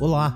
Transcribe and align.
Olá! 0.00 0.34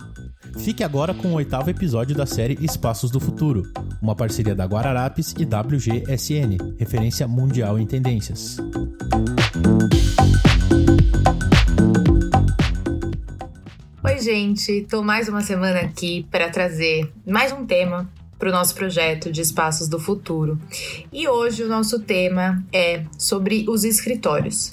Fique 0.58 0.82
agora 0.82 1.14
com 1.14 1.28
o 1.28 1.34
oitavo 1.34 1.70
episódio 1.70 2.16
da 2.16 2.26
série 2.26 2.58
Espaços 2.60 3.10
do 3.10 3.20
Futuro, 3.20 3.62
uma 4.00 4.14
parceria 4.14 4.54
da 4.54 4.64
Guararapes 4.64 5.34
e 5.38 5.44
WGSN, 5.44 6.56
referência 6.78 7.28
mundial 7.28 7.78
em 7.78 7.86
tendências. 7.86 8.56
Oi, 14.02 14.18
gente! 14.18 14.86
Tô 14.88 15.02
mais 15.02 15.28
uma 15.28 15.40
semana 15.40 15.80
aqui 15.80 16.26
para 16.30 16.48
trazer 16.50 17.12
mais 17.26 17.52
um 17.52 17.64
tema 17.64 18.10
para 18.38 18.48
o 18.48 18.52
nosso 18.52 18.74
projeto 18.74 19.30
de 19.30 19.42
Espaços 19.42 19.86
do 19.86 20.00
Futuro. 20.00 20.58
E 21.12 21.28
hoje 21.28 21.62
o 21.62 21.68
nosso 21.68 22.00
tema 22.00 22.64
é 22.72 23.04
sobre 23.18 23.66
os 23.68 23.84
escritórios. 23.84 24.72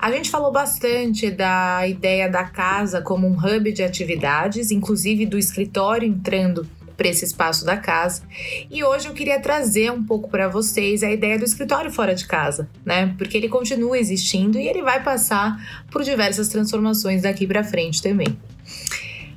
A 0.00 0.10
gente 0.10 0.30
falou 0.30 0.50
bastante 0.50 1.30
da 1.30 1.86
ideia 1.86 2.26
da 2.26 2.44
casa 2.44 3.02
como 3.02 3.28
um 3.28 3.36
hub 3.36 3.70
de 3.70 3.82
atividades, 3.82 4.70
inclusive 4.70 5.26
do 5.26 5.36
escritório 5.36 6.08
entrando 6.08 6.66
para 6.96 7.08
esse 7.08 7.22
espaço 7.22 7.66
da 7.66 7.76
casa. 7.76 8.22
E 8.70 8.82
hoje 8.82 9.08
eu 9.08 9.12
queria 9.12 9.38
trazer 9.38 9.92
um 9.92 10.02
pouco 10.02 10.30
para 10.30 10.48
vocês 10.48 11.02
a 11.02 11.10
ideia 11.10 11.38
do 11.38 11.44
escritório 11.44 11.90
fora 11.90 12.14
de 12.14 12.26
casa, 12.26 12.66
né? 12.82 13.14
Porque 13.18 13.36
ele 13.36 13.48
continua 13.50 13.98
existindo 13.98 14.58
e 14.58 14.66
ele 14.66 14.80
vai 14.80 15.02
passar 15.02 15.58
por 15.90 16.02
diversas 16.02 16.48
transformações 16.48 17.20
daqui 17.20 17.46
para 17.46 17.62
frente 17.62 18.02
também. 18.02 18.38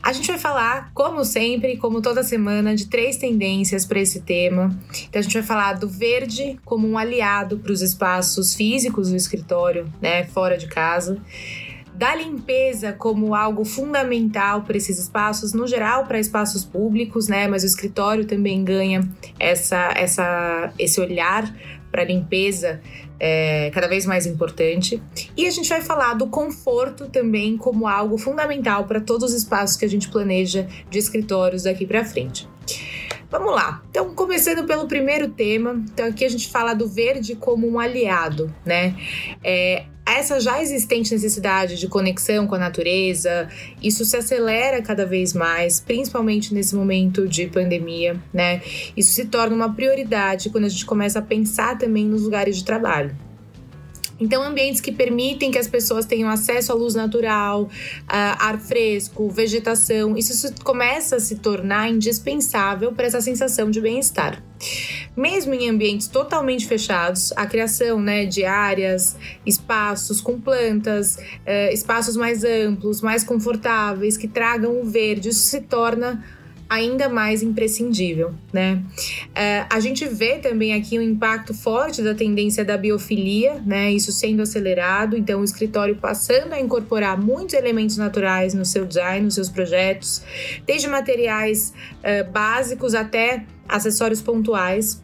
A 0.04 0.12
gente 0.12 0.28
vai 0.28 0.38
falar, 0.38 0.92
como 0.94 1.24
sempre, 1.24 1.78
como 1.78 2.02
toda 2.02 2.24
semana, 2.24 2.76
de 2.76 2.88
três 2.88 3.16
tendências 3.16 3.86
para 3.86 4.02
esse 4.02 4.20
tema. 4.20 4.78
Então, 5.08 5.20
a 5.20 5.24
gente 5.24 5.34
vai 5.34 5.44
falar 5.44 5.74
do 5.80 5.88
verde 5.88 6.60
como 6.66 6.86
um 6.86 6.98
aliado 6.98 7.58
para 7.58 7.72
os 7.72 7.82
espaços 7.82 8.54
físicos 8.54 9.12
do 9.12 9.16
escritório, 9.16 9.90
né, 10.02 10.26
fora 10.26 10.58
de 10.58 10.68
casa 10.68 11.22
da 11.96 12.16
limpeza 12.16 12.92
como 12.92 13.36
algo 13.36 13.64
fundamental 13.64 14.64
para 14.64 14.76
esses 14.76 14.98
espaços, 14.98 15.54
no 15.54 15.68
geral 15.68 16.06
para 16.06 16.20
espaços 16.20 16.66
públicos, 16.66 17.28
né? 17.28 17.48
Mas 17.48 17.64
o 17.64 17.68
escritório 17.68 18.26
também 18.26 18.64
ganha 18.64 19.08
essa, 19.40 19.94
essa, 19.96 20.74
esse 20.80 21.00
olhar 21.00 21.54
para 21.94 22.04
limpeza 22.04 22.82
é, 23.20 23.70
cada 23.70 23.88
vez 23.88 24.04
mais 24.08 24.26
importante. 24.26 25.00
E 25.38 25.46
a 25.46 25.52
gente 25.52 25.70
vai 25.70 25.80
falar 25.80 26.16
do 26.16 26.26
conforto 26.26 27.08
também 27.08 27.56
como 27.56 27.88
algo 27.88 28.18
fundamental 28.18 28.86
para 28.86 29.00
todos 29.00 29.32
os 29.32 29.38
espaços 29.38 29.78
que 29.78 29.86
a 29.86 29.88
gente 29.88 30.10
planeja 30.10 30.68
de 30.90 30.98
escritórios 30.98 31.64
daqui 31.64 31.86
para 31.86 32.04
frente. 32.04 32.50
Vamos 33.30 33.54
lá. 33.54 33.84
Então, 33.92 34.14
começando 34.16 34.66
pelo 34.66 34.88
primeiro 34.88 35.30
tema, 35.30 35.84
então 35.92 36.08
aqui 36.08 36.26
a 36.26 36.30
gente 36.30 36.50
fala 36.50 36.74
do 36.74 36.88
verde 36.88 37.36
como 37.36 37.68
um 37.68 37.80
aliado, 37.80 38.54
né? 38.66 38.96
É, 39.44 39.86
essa 40.06 40.40
já 40.40 40.62
existente 40.62 41.14
necessidade 41.14 41.80
de 41.80 41.88
conexão 41.88 42.46
com 42.46 42.56
a 42.56 42.60
natureza, 42.60 43.48
isso 43.82 44.04
se 44.04 44.18
acelera 44.18 44.82
cada 44.82 45.06
vez 45.06 45.34
mais, 45.34 45.80
principalmente 45.80 46.54
nesse 46.54 46.76
momento 46.76 47.28
de 47.28 47.48
pandemia, 47.48 48.20
né? 48.34 48.62
Isso 48.96 49.14
se 49.14 49.26
torna 49.26 49.56
uma 49.56 49.74
prioridade 49.74 50.50
quando 50.50 50.66
a 50.66 50.70
gente 50.70 50.86
começa 50.86 51.20
a 51.20 51.22
pensar 51.22 51.78
também 51.78 52.06
nos 52.06 52.24
lugares 52.24 52.58
de 52.58 52.66
trabalho. 52.66 53.16
Então, 54.20 54.44
ambientes 54.44 54.80
que 54.80 54.92
permitem 54.92 55.52
que 55.52 55.58
as 55.58 55.68
pessoas 55.68 56.06
tenham 56.06 56.30
acesso 56.30 56.72
à 56.72 56.76
luz 56.76 56.94
natural, 56.94 57.70
ar 58.08 58.60
fresco, 58.60 59.30
vegetação, 59.30 60.18
isso 60.18 60.54
começa 60.64 61.16
a 61.16 61.20
se 61.20 61.38
tornar 61.38 61.90
indispensável 61.90 62.92
para 62.92 63.06
essa 63.06 63.22
sensação 63.22 63.72
de 63.72 63.82
bem-estar. 63.82 64.42
Mesmo 65.16 65.54
em 65.54 65.70
ambientes 65.70 66.08
totalmente 66.08 66.66
fechados, 66.68 67.32
a 67.36 67.46
criação 67.46 68.00
né, 68.00 68.26
de 68.26 68.46
áreas, 68.46 69.18
espaços 69.46 70.22
com 70.22 70.40
plantas, 70.40 71.18
eh, 71.46 71.74
espaços 71.74 72.16
mais 72.16 72.44
amplos, 72.44 73.02
mais 73.02 73.24
confortáveis, 73.24 74.16
que 74.16 74.28
tragam 74.28 74.80
o 74.80 74.86
verde, 74.86 75.30
isso 75.30 75.42
se 75.42 75.62
torna 75.62 76.24
ainda 76.70 77.10
mais 77.10 77.44
imprescindível, 77.44 78.34
né? 78.52 78.82
Uh, 79.30 79.68
a 79.70 79.80
gente 79.80 80.06
vê 80.08 80.40
também 80.40 80.74
aqui 80.74 80.98
um 80.98 81.02
impacto 81.02 81.54
forte 81.54 82.02
da 82.02 82.14
tendência 82.16 82.66
da 82.66 82.78
biofilia, 82.78 83.62
né? 83.66 83.92
Isso 83.92 84.12
sendo 84.12 84.42
acelerado, 84.42 85.16
então 85.16 85.42
o 85.42 85.44
escritório 85.44 85.96
passando 85.96 86.54
a 86.54 86.60
incorporar 86.60 87.20
muitos 87.20 87.54
elementos 87.54 87.98
naturais 87.98 88.54
no 88.54 88.66
seu 88.66 88.86
design, 88.86 89.26
nos 89.26 89.36
seus 89.36 89.50
projetos, 89.50 90.24
desde 90.66 90.88
materiais 90.88 91.74
uh, 92.00 92.32
básicos 92.32 92.96
até 92.96 93.46
acessórios 93.68 94.22
pontuais 94.22 95.04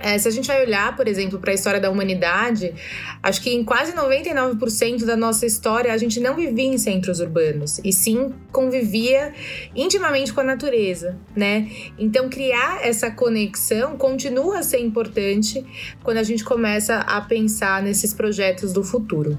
é, 0.00 0.18
se 0.18 0.26
a 0.26 0.30
gente 0.30 0.46
vai 0.46 0.64
olhar, 0.64 0.96
por 0.96 1.06
exemplo, 1.06 1.38
para 1.38 1.50
a 1.50 1.54
história 1.54 1.80
da 1.80 1.90
humanidade, 1.90 2.74
acho 3.22 3.40
que 3.40 3.50
em 3.50 3.64
quase 3.64 3.92
99% 3.92 5.04
da 5.04 5.16
nossa 5.16 5.46
história 5.46 5.92
a 5.92 5.98
gente 5.98 6.18
não 6.20 6.34
vivia 6.34 6.64
em 6.64 6.78
centros 6.78 7.20
urbanos, 7.20 7.80
e 7.84 7.92
sim 7.92 8.34
convivia 8.50 9.32
intimamente 9.74 10.32
com 10.32 10.40
a 10.40 10.44
natureza, 10.44 11.18
né? 11.36 11.70
Então, 11.98 12.28
criar 12.28 12.80
essa 12.82 13.10
conexão 13.10 13.96
continua 13.96 14.58
a 14.58 14.62
ser 14.62 14.80
importante 14.80 15.64
quando 16.02 16.18
a 16.18 16.22
gente 16.22 16.44
começa 16.44 16.96
a 16.96 17.20
pensar 17.20 17.82
nesses 17.82 18.14
projetos 18.14 18.72
do 18.72 18.82
futuro 18.82 19.38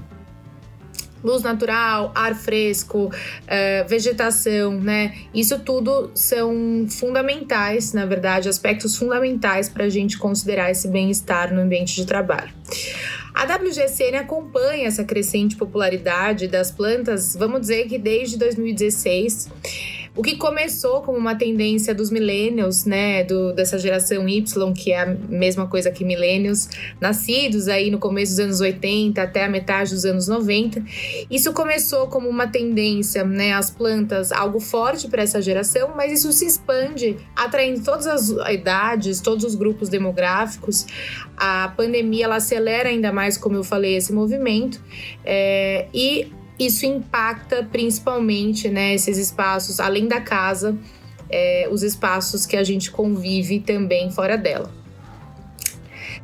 luz 1.22 1.42
natural, 1.42 2.12
ar 2.14 2.34
fresco, 2.34 3.06
uh, 3.06 3.88
vegetação, 3.88 4.72
né? 4.80 5.14
Isso 5.34 5.58
tudo 5.60 6.10
são 6.14 6.86
fundamentais, 6.88 7.92
na 7.92 8.06
verdade, 8.06 8.48
aspectos 8.48 8.96
fundamentais 8.96 9.68
para 9.68 9.84
a 9.84 9.88
gente 9.88 10.18
considerar 10.18 10.70
esse 10.70 10.88
bem-estar 10.88 11.54
no 11.54 11.60
ambiente 11.60 11.94
de 11.94 12.06
trabalho. 12.06 12.52
A 13.34 13.44
WGCN 13.44 14.18
acompanha 14.18 14.86
essa 14.86 15.04
crescente 15.04 15.56
popularidade 15.56 16.46
das 16.48 16.70
plantas, 16.70 17.34
vamos 17.34 17.62
dizer 17.62 17.88
que 17.88 17.98
desde 17.98 18.36
2016. 18.36 19.48
O 20.14 20.22
que 20.22 20.36
começou 20.36 21.00
como 21.00 21.16
uma 21.16 21.34
tendência 21.34 21.94
dos 21.94 22.10
millennials, 22.10 22.84
né, 22.84 23.24
do, 23.24 23.50
dessa 23.54 23.78
geração 23.78 24.28
Y, 24.28 24.72
que 24.74 24.92
é 24.92 25.00
a 25.00 25.06
mesma 25.06 25.66
coisa 25.66 25.90
que 25.90 26.04
millennials, 26.04 26.68
nascidos 27.00 27.66
aí 27.66 27.90
no 27.90 27.98
começo 27.98 28.32
dos 28.32 28.40
anos 28.40 28.60
80 28.60 29.22
até 29.22 29.44
a 29.46 29.48
metade 29.48 29.94
dos 29.94 30.04
anos 30.04 30.28
90. 30.28 30.84
Isso 31.30 31.54
começou 31.54 32.08
como 32.08 32.28
uma 32.28 32.46
tendência, 32.46 33.24
né, 33.24 33.54
as 33.54 33.70
plantas, 33.70 34.32
algo 34.32 34.60
forte 34.60 35.08
para 35.08 35.22
essa 35.22 35.40
geração, 35.40 35.94
mas 35.96 36.12
isso 36.12 36.30
se 36.30 36.44
expande, 36.44 37.16
atraindo 37.34 37.82
todas 37.82 38.06
as 38.06 38.28
idades, 38.52 39.18
todos 39.18 39.46
os 39.46 39.54
grupos 39.54 39.88
demográficos. 39.88 40.86
A 41.38 41.72
pandemia 41.74 42.26
ela 42.26 42.36
acelera 42.36 42.90
ainda 42.90 43.10
mais, 43.10 43.38
como 43.38 43.56
eu 43.56 43.64
falei, 43.64 43.96
esse 43.96 44.12
movimento. 44.12 44.78
É, 45.24 45.86
e 45.94 46.30
isso 46.58 46.86
impacta 46.86 47.66
principalmente 47.70 48.68
né, 48.68 48.94
esses 48.94 49.18
espaços, 49.18 49.80
além 49.80 50.06
da 50.06 50.20
casa, 50.20 50.76
é, 51.30 51.68
os 51.70 51.82
espaços 51.82 52.46
que 52.46 52.56
a 52.56 52.64
gente 52.64 52.90
convive 52.90 53.60
também 53.60 54.10
fora 54.10 54.36
dela. 54.36 54.82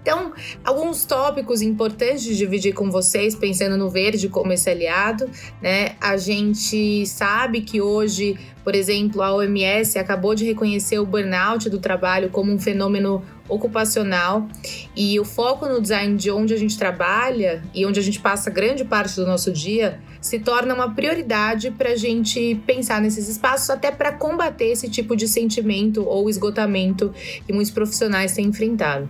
Então, 0.01 0.33
alguns 0.65 1.05
tópicos 1.05 1.61
importantes 1.61 2.23
de 2.23 2.37
dividir 2.37 2.73
com 2.73 2.91
vocês, 2.91 3.35
pensando 3.35 3.77
no 3.77 3.91
verde 3.91 4.29
como 4.29 4.53
esse 4.53 4.71
aliado, 4.71 5.29
né? 5.61 5.97
A 6.01 6.17
gente 6.17 7.05
sabe 7.05 7.61
que 7.61 7.81
hoje, 7.81 8.39
por 8.65 8.75
exemplo, 8.75 9.23
a 9.23 9.35
OMS 9.35 9.99
acabou 9.99 10.35
de 10.35 10.45
reconhecer 10.45 10.99
o 10.99 11.07
burnout 11.07 11.69
do 11.71 11.79
trabalho 11.79 12.31
como 12.31 12.53
um 12.53 12.59
fenômeno 12.59 13.23
ocupacional 13.49 14.47
e 14.95 15.19
o 15.19 15.25
foco 15.25 15.67
no 15.67 15.81
design 15.81 16.17
de 16.17 16.31
onde 16.31 16.53
a 16.53 16.57
gente 16.57 16.77
trabalha 16.77 17.63
e 17.75 17.87
onde 17.87 17.99
a 17.99 18.03
gente 18.03 18.21
passa 18.21 18.51
grande 18.51 18.85
parte 18.85 19.17
do 19.17 19.27
nosso 19.27 19.51
dia 19.51 20.01
se 20.21 20.39
torna 20.39 20.75
uma 20.75 20.95
prioridade 20.95 21.71
para 21.71 21.91
a 21.91 21.97
gente 21.97 22.61
pensar 22.67 23.01
nesses 23.01 23.29
espaços, 23.29 23.71
até 23.71 23.91
para 23.91 24.13
combater 24.13 24.67
esse 24.67 24.89
tipo 24.91 25.17
de 25.17 25.29
sentimento 25.29 26.05
ou 26.07 26.29
esgotamento 26.29 27.15
que 27.47 27.53
muitos 27.53 27.71
profissionais 27.71 28.33
têm 28.33 28.47
enfrentado. 28.47 29.09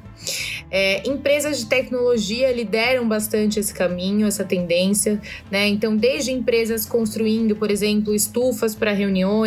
É, 0.70 1.08
empresas 1.08 1.58
de 1.58 1.66
tecnologia 1.66 2.52
lideram 2.52 3.08
bastante 3.08 3.58
esse 3.58 3.72
caminho, 3.72 4.26
essa 4.26 4.44
tendência, 4.44 5.20
né? 5.50 5.66
Então, 5.66 5.96
desde 5.96 6.30
empresas 6.30 6.84
construindo, 6.84 7.56
por 7.56 7.70
exemplo, 7.70 8.14
estufas 8.14 8.74
para 8.74 8.92
reuniões, 8.92 9.37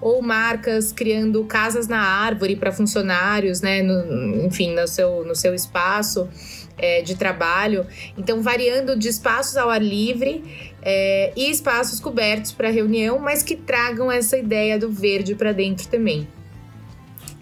ou 0.00 0.22
marcas 0.22 0.92
criando 0.92 1.44
casas 1.44 1.88
na 1.88 2.00
árvore 2.00 2.56
para 2.56 2.72
funcionários, 2.72 3.60
né? 3.60 3.82
No, 3.82 4.46
enfim, 4.46 4.74
no 4.74 4.86
seu, 4.86 5.24
no 5.24 5.34
seu 5.34 5.54
espaço 5.54 6.28
é, 6.78 7.02
de 7.02 7.14
trabalho. 7.14 7.86
Então, 8.16 8.42
variando 8.42 8.96
de 8.96 9.08
espaços 9.08 9.56
ao 9.56 9.70
ar 9.70 9.82
livre 9.82 10.42
é, 10.82 11.32
e 11.36 11.50
espaços 11.50 11.98
cobertos 12.00 12.52
para 12.52 12.70
reunião, 12.70 13.18
mas 13.18 13.42
que 13.42 13.56
tragam 13.56 14.10
essa 14.10 14.36
ideia 14.36 14.78
do 14.78 14.90
verde 14.90 15.34
para 15.34 15.52
dentro 15.52 15.88
também. 15.88 16.28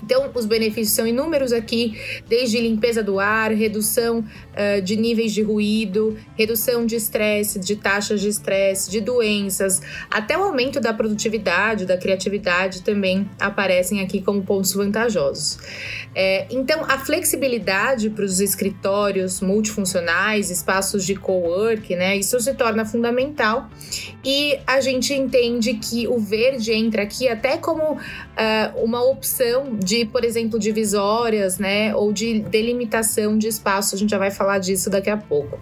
Então, 0.05 0.31
os 0.35 0.45
benefícios 0.45 0.95
são 0.95 1.07
inúmeros 1.07 1.51
aqui, 1.51 1.99
desde 2.29 2.61
limpeza 2.61 3.03
do 3.03 3.19
ar, 3.19 3.51
redução 3.53 4.19
uh, 4.19 4.83
de 4.83 4.97
níveis 4.97 5.33
de 5.33 5.41
ruído, 5.41 6.19
redução 6.37 6.85
de 6.85 6.95
estresse, 6.95 7.59
de 7.59 7.75
taxas 7.77 8.21
de 8.21 8.29
estresse, 8.29 8.91
de 8.91 9.01
doenças, 9.01 9.81
até 10.11 10.37
o 10.37 10.43
aumento 10.43 10.79
da 10.79 10.93
produtividade, 10.93 11.87
da 11.87 11.97
criatividade 11.97 12.83
também 12.83 13.29
aparecem 13.41 14.03
aqui 14.03 14.21
como 14.21 14.43
pontos 14.43 14.75
vantajosos. 14.75 15.59
É, 16.15 16.47
então, 16.51 16.85
a 16.85 16.99
flexibilidade 16.99 18.11
para 18.11 18.25
os 18.25 18.41
escritórios 18.41 19.41
multifuncionais, 19.41 20.51
espaços 20.51 21.05
de 21.07 21.15
co-work, 21.15 21.97
né, 21.97 22.17
isso 22.17 22.39
se 22.39 22.53
torna 22.53 22.85
fundamental 22.85 23.71
e 24.25 24.59
a 24.67 24.81
gente 24.81 25.15
entende 25.15 25.75
que 25.75 26.07
o 26.07 26.19
verde 26.19 26.73
entra 26.73 27.03
aqui 27.03 27.29
até 27.29 27.57
como 27.57 27.95
uh, 27.95 28.83
uma 28.83 29.03
opção 29.03 29.77
de, 29.77 29.94
por 30.07 30.25
exemplo, 30.25 30.59
divisórias, 30.59 31.59
né, 31.59 31.95
ou 31.95 32.13
de 32.13 32.41
delimitação 32.41 33.37
de 33.37 33.49
espaço. 33.49 33.95
A 33.95 33.99
gente 33.99 34.11
já 34.11 34.19
vai 34.19 34.31
falar 34.31 34.59
disso 34.59 34.89
daqui 34.89 35.11
a 35.11 35.17
pouco. 35.17 35.59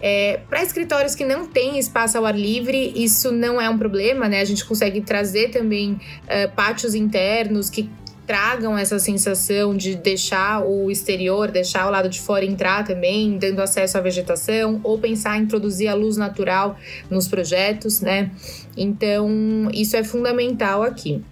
É, 0.00 0.40
para 0.48 0.62
escritórios 0.62 1.14
que 1.14 1.24
não 1.24 1.46
têm 1.46 1.78
espaço 1.78 2.18
ao 2.18 2.26
ar 2.26 2.38
livre, 2.38 2.92
isso 2.94 3.32
não 3.32 3.60
é 3.60 3.68
um 3.68 3.78
problema, 3.78 4.28
né? 4.28 4.40
A 4.40 4.44
gente 4.44 4.64
consegue 4.64 5.00
trazer 5.00 5.50
também 5.50 5.92
uh, 5.92 6.54
pátios 6.54 6.94
internos 6.94 7.70
que 7.70 7.90
tragam 8.26 8.76
essa 8.76 8.98
sensação 8.98 9.74
de 9.76 9.94
deixar 9.94 10.62
o 10.64 10.90
exterior, 10.90 11.50
deixar 11.50 11.86
o 11.86 11.90
lado 11.90 12.08
de 12.08 12.20
fora 12.20 12.44
entrar 12.44 12.84
também, 12.84 13.38
dando 13.38 13.60
acesso 13.60 13.96
à 13.96 14.00
vegetação, 14.00 14.80
ou 14.82 14.98
pensar 14.98 15.38
em 15.38 15.42
introduzir 15.42 15.88
a 15.88 15.94
luz 15.94 16.16
natural 16.16 16.76
nos 17.08 17.28
projetos, 17.28 18.00
né? 18.00 18.30
Então, 18.76 19.28
isso 19.72 19.96
é 19.96 20.02
fundamental 20.02 20.82
aqui. 20.82 21.22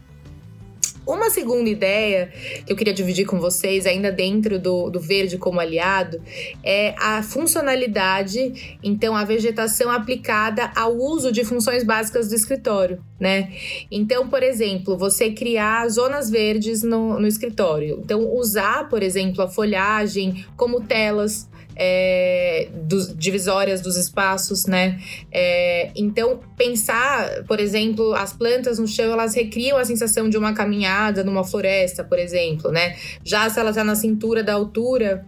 Uma 1.06 1.28
segunda 1.28 1.68
ideia 1.68 2.32
que 2.64 2.72
eu 2.72 2.76
queria 2.76 2.94
dividir 2.94 3.26
com 3.26 3.38
vocês, 3.38 3.86
ainda 3.86 4.10
dentro 4.10 4.58
do, 4.58 4.88
do 4.88 4.98
verde 4.98 5.36
como 5.36 5.60
aliado, 5.60 6.22
é 6.62 6.94
a 6.98 7.22
funcionalidade, 7.22 8.78
então 8.82 9.14
a 9.14 9.24
vegetação 9.24 9.90
aplicada 9.90 10.70
ao 10.74 10.96
uso 10.96 11.30
de 11.30 11.44
funções 11.44 11.84
básicas 11.84 12.28
do 12.28 12.34
escritório, 12.34 13.02
né? 13.20 13.52
Então, 13.90 14.28
por 14.28 14.42
exemplo, 14.42 14.96
você 14.96 15.30
criar 15.30 15.86
zonas 15.88 16.30
verdes 16.30 16.82
no, 16.82 17.20
no 17.20 17.26
escritório. 17.26 18.00
Então, 18.02 18.32
usar, 18.34 18.88
por 18.88 19.02
exemplo, 19.02 19.42
a 19.42 19.48
folhagem 19.48 20.44
como 20.56 20.80
telas 20.80 21.48
é, 21.76 22.68
dos, 22.72 23.14
divisórias 23.16 23.80
dos 23.80 23.96
espaços, 23.96 24.66
né? 24.66 25.00
É, 25.32 25.90
então, 25.96 26.40
pensar, 26.56 27.44
por 27.44 27.60
exemplo, 27.60 28.14
as 28.14 28.32
plantas 28.32 28.78
no 28.78 28.86
chão, 28.86 29.12
elas 29.12 29.34
recriam 29.34 29.78
a 29.78 29.84
sensação 29.84 30.28
de 30.28 30.36
uma 30.36 30.52
caminhada 30.52 31.24
numa 31.24 31.44
floresta, 31.44 32.04
por 32.04 32.18
exemplo, 32.18 32.70
né? 32.70 32.96
Já 33.24 33.48
se 33.48 33.58
ela 33.58 33.70
está 33.70 33.84
na 33.84 33.94
cintura 33.94 34.42
da 34.42 34.54
altura, 34.54 35.26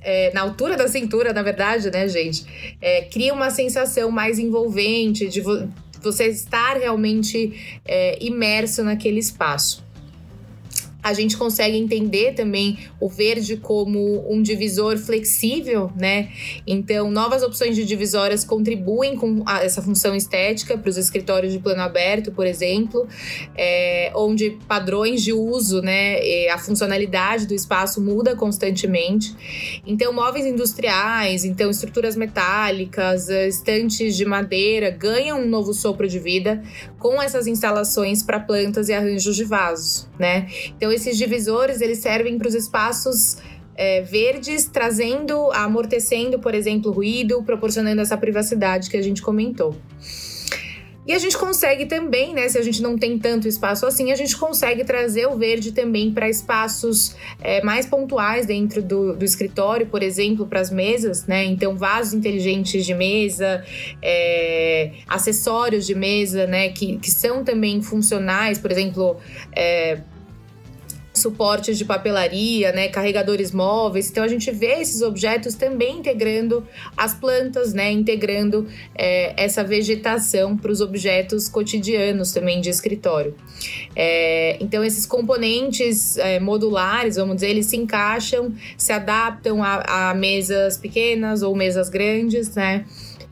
é, 0.00 0.32
na 0.32 0.42
altura 0.42 0.76
da 0.76 0.88
cintura, 0.88 1.32
na 1.32 1.42
verdade, 1.42 1.90
né, 1.90 2.08
gente? 2.08 2.76
É, 2.80 3.02
cria 3.02 3.32
uma 3.34 3.50
sensação 3.50 4.10
mais 4.10 4.38
envolvente 4.38 5.28
de 5.28 5.40
vo 5.40 5.68
você 6.00 6.26
estar 6.28 6.76
realmente 6.76 7.80
é, 7.84 8.24
imerso 8.24 8.84
naquele 8.84 9.18
espaço 9.18 9.87
a 11.02 11.12
gente 11.12 11.36
consegue 11.36 11.76
entender 11.76 12.34
também 12.34 12.78
o 13.00 13.08
verde 13.08 13.56
como 13.56 14.24
um 14.30 14.42
divisor 14.42 14.98
flexível, 14.98 15.92
né? 15.96 16.30
Então, 16.66 17.10
novas 17.10 17.42
opções 17.42 17.76
de 17.76 17.84
divisórias 17.84 18.44
contribuem 18.44 19.16
com 19.16 19.42
a, 19.46 19.62
essa 19.62 19.80
função 19.80 20.14
estética 20.14 20.76
para 20.76 20.90
os 20.90 20.96
escritórios 20.96 21.52
de 21.52 21.60
plano 21.60 21.82
aberto, 21.82 22.32
por 22.32 22.46
exemplo, 22.46 23.06
é, 23.56 24.10
onde 24.14 24.58
padrões 24.66 25.22
de 25.22 25.32
uso, 25.32 25.80
né, 25.80 26.18
a 26.48 26.58
funcionalidade 26.58 27.46
do 27.46 27.54
espaço 27.54 28.00
muda 28.00 28.34
constantemente. 28.34 29.34
Então, 29.86 30.12
móveis 30.12 30.46
industriais, 30.46 31.44
então 31.44 31.70
estruturas 31.70 32.16
metálicas, 32.16 33.28
estantes 33.28 34.16
de 34.16 34.24
madeira 34.24 34.90
ganham 34.90 35.40
um 35.40 35.48
novo 35.48 35.72
sopro 35.72 36.08
de 36.08 36.18
vida 36.18 36.62
com 36.98 37.22
essas 37.22 37.46
instalações 37.46 38.22
para 38.22 38.40
plantas 38.40 38.88
e 38.88 38.92
arranjos 38.92 39.36
de 39.36 39.44
vasos, 39.44 40.08
né? 40.18 40.48
Então, 40.76 40.87
então, 40.88 40.92
esses 40.92 41.18
divisores, 41.18 41.82
eles 41.82 41.98
servem 41.98 42.38
para 42.38 42.48
os 42.48 42.54
espaços 42.54 43.36
é, 43.76 44.00
verdes, 44.00 44.64
trazendo, 44.64 45.52
amortecendo, 45.52 46.38
por 46.38 46.54
exemplo, 46.54 46.90
ruído, 46.90 47.42
proporcionando 47.42 48.00
essa 48.00 48.16
privacidade 48.16 48.88
que 48.88 48.96
a 48.96 49.02
gente 49.02 49.20
comentou. 49.20 49.76
E 51.06 51.12
a 51.12 51.18
gente 51.18 51.36
consegue 51.36 51.86
também, 51.86 52.34
né? 52.34 52.48
Se 52.48 52.58
a 52.58 52.62
gente 52.62 52.82
não 52.82 52.96
tem 52.96 53.18
tanto 53.18 53.48
espaço 53.48 53.86
assim, 53.86 54.12
a 54.12 54.14
gente 54.14 54.36
consegue 54.36 54.84
trazer 54.84 55.26
o 55.26 55.36
verde 55.36 55.72
também 55.72 56.10
para 56.10 56.28
espaços 56.28 57.14
é, 57.42 57.62
mais 57.62 57.86
pontuais 57.86 58.46
dentro 58.46 58.82
do, 58.82 59.14
do 59.14 59.24
escritório, 59.24 59.86
por 59.86 60.02
exemplo, 60.02 60.46
para 60.46 60.60
as 60.60 60.70
mesas, 60.70 61.26
né? 61.26 61.44
Então, 61.44 61.76
vasos 61.76 62.14
inteligentes 62.14 62.84
de 62.84 62.94
mesa, 62.94 63.64
é, 64.02 64.92
acessórios 65.06 65.86
de 65.86 65.94
mesa, 65.94 66.46
né? 66.46 66.70
Que, 66.70 66.98
que 66.98 67.10
são 67.10 67.42
também 67.42 67.80
funcionais, 67.80 68.58
por 68.58 68.70
exemplo, 68.70 69.16
é, 69.56 70.00
suportes 71.18 71.76
de 71.76 71.84
papelaria, 71.84 72.72
né, 72.72 72.88
carregadores 72.88 73.52
móveis. 73.52 74.10
Então 74.10 74.24
a 74.24 74.28
gente 74.28 74.50
vê 74.50 74.80
esses 74.80 75.02
objetos 75.02 75.54
também 75.54 75.98
integrando 75.98 76.66
as 76.96 77.14
plantas, 77.14 77.72
né, 77.72 77.90
integrando 77.90 78.66
é, 78.94 79.34
essa 79.42 79.62
vegetação 79.64 80.56
para 80.56 80.70
os 80.70 80.80
objetos 80.80 81.48
cotidianos 81.48 82.32
também 82.32 82.60
de 82.60 82.70
escritório. 82.70 83.34
É, 83.94 84.56
então 84.60 84.84
esses 84.84 85.04
componentes 85.06 86.16
é, 86.18 86.38
modulares, 86.38 87.16
vamos 87.16 87.36
dizer, 87.36 87.50
eles 87.50 87.66
se 87.66 87.76
encaixam, 87.76 88.54
se 88.76 88.92
adaptam 88.92 89.62
a, 89.62 90.10
a 90.10 90.14
mesas 90.14 90.76
pequenas 90.76 91.42
ou 91.42 91.54
mesas 91.54 91.88
grandes, 91.88 92.54
né? 92.54 92.84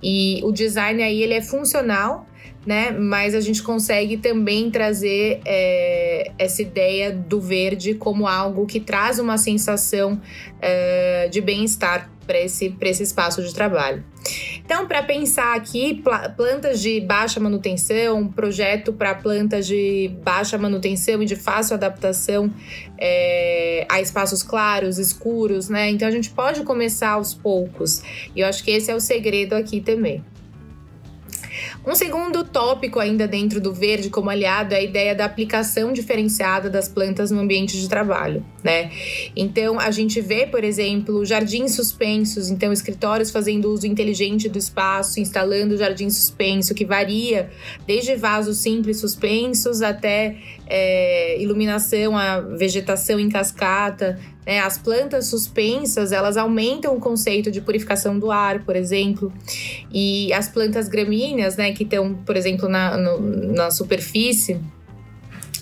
E 0.03 0.41
o 0.45 0.53
design 0.53 1.03
aí 1.03 1.23
ele 1.23 1.35
é 1.35 1.43
funcional 1.43 2.26
né? 2.67 2.91
Mas 2.91 3.35
a 3.35 3.41
gente 3.41 3.63
consegue 3.63 4.17
também 4.17 4.71
trazer 4.71 5.41
é, 5.45 6.33
essa 6.37 6.61
ideia 6.61 7.13
do 7.13 7.41
verde 7.41 7.95
como 7.95 8.27
algo 8.27 8.67
que 8.67 8.81
traz 8.81 9.21
uma 9.21 9.39
sensação 9.39 10.21
é, 10.61 11.29
de 11.29 11.41
bem-estar 11.41 12.11
para 12.27 12.41
esse, 12.41 12.77
esse 12.81 13.03
espaço 13.05 13.41
de 13.41 13.55
trabalho. 13.55 14.05
Então, 14.65 14.89
para 14.89 15.01
pensar 15.05 15.55
aqui, 15.55 16.03
plantas 16.37 16.81
de 16.81 17.01
baixa 17.01 17.39
manutenção, 17.39 18.27
projeto 18.27 18.93
para 18.93 19.15
plantas 19.15 19.65
de 19.65 20.11
baixa 20.25 20.59
manutenção 20.59 21.23
e 21.23 21.27
de 21.27 21.37
fácil 21.37 21.75
adaptação 21.75 22.53
é, 22.99 23.87
a 23.89 24.01
espaços 24.01 24.43
claros, 24.43 24.99
escuros, 24.99 25.69
né? 25.69 25.89
Então, 25.91 26.09
a 26.09 26.11
gente 26.11 26.31
pode 26.31 26.65
começar 26.65 27.11
aos 27.11 27.33
poucos. 27.33 28.03
E 28.35 28.41
eu 28.41 28.49
acho 28.49 28.65
que 28.65 28.73
esse 28.73 28.91
é 28.91 28.95
o 28.97 29.01
segredo 29.01 29.53
aqui 29.55 29.81
também. 29.81 30.25
Um 31.87 31.95
segundo 31.95 32.43
tópico 32.43 32.99
ainda 32.99 33.29
dentro 33.29 33.61
do 33.61 33.73
verde 33.73 34.11
como 34.11 34.29
aliado 34.29 34.75
é 34.75 34.79
a 34.79 34.83
ideia 34.83 35.15
da 35.15 35.25
aplicação 35.25 35.93
diferenciada 35.93 36.69
das 36.69 36.89
plantas 36.89 37.31
no 37.31 37.39
ambiente 37.39 37.81
de 37.81 37.89
trabalho, 37.89 38.45
né? 38.65 38.91
Então 39.37 39.79
a 39.79 39.93
gente 39.93 40.21
vê, 40.21 40.49
por 40.49 40.65
exemplo, 40.65 41.25
jardins 41.25 41.77
suspensos, 41.77 42.51
então 42.51 42.73
escritórios 42.73 43.31
fazendo 43.31 43.71
uso 43.71 43.87
inteligente 43.87 44.49
do 44.49 44.59
espaço, 44.59 45.21
instalando 45.21 45.77
jardim 45.77 46.11
suspenso 46.11 46.75
que 46.75 46.85
varia 46.85 47.51
desde 47.87 48.17
vasos 48.17 48.59
simples 48.59 48.99
suspensos 48.99 49.81
até 49.81 50.39
é, 50.67 51.41
iluminação, 51.41 52.19
a 52.19 52.41
vegetação 52.41 53.21
em 53.21 53.29
cascata, 53.29 54.19
né? 54.47 54.61
As 54.61 54.79
plantas 54.79 55.27
suspensas, 55.27 56.13
elas 56.13 56.37
aumentam 56.37 56.95
o 56.95 57.01
conceito 57.01 57.51
de 57.51 57.61
purificação 57.61 58.17
do 58.17 58.31
ar, 58.31 58.61
por 58.61 58.77
exemplo. 58.77 59.33
E 59.93 60.33
as 60.33 60.49
plantas 60.49 60.89
gramíneas, 60.89 61.57
né, 61.57 61.73
que 61.73 61.83
estão, 61.83 62.15
por 62.15 62.37
exemplo, 62.37 62.69
na, 62.69 62.97
no, 62.97 63.21
na 63.53 63.71
superfície, 63.73 64.61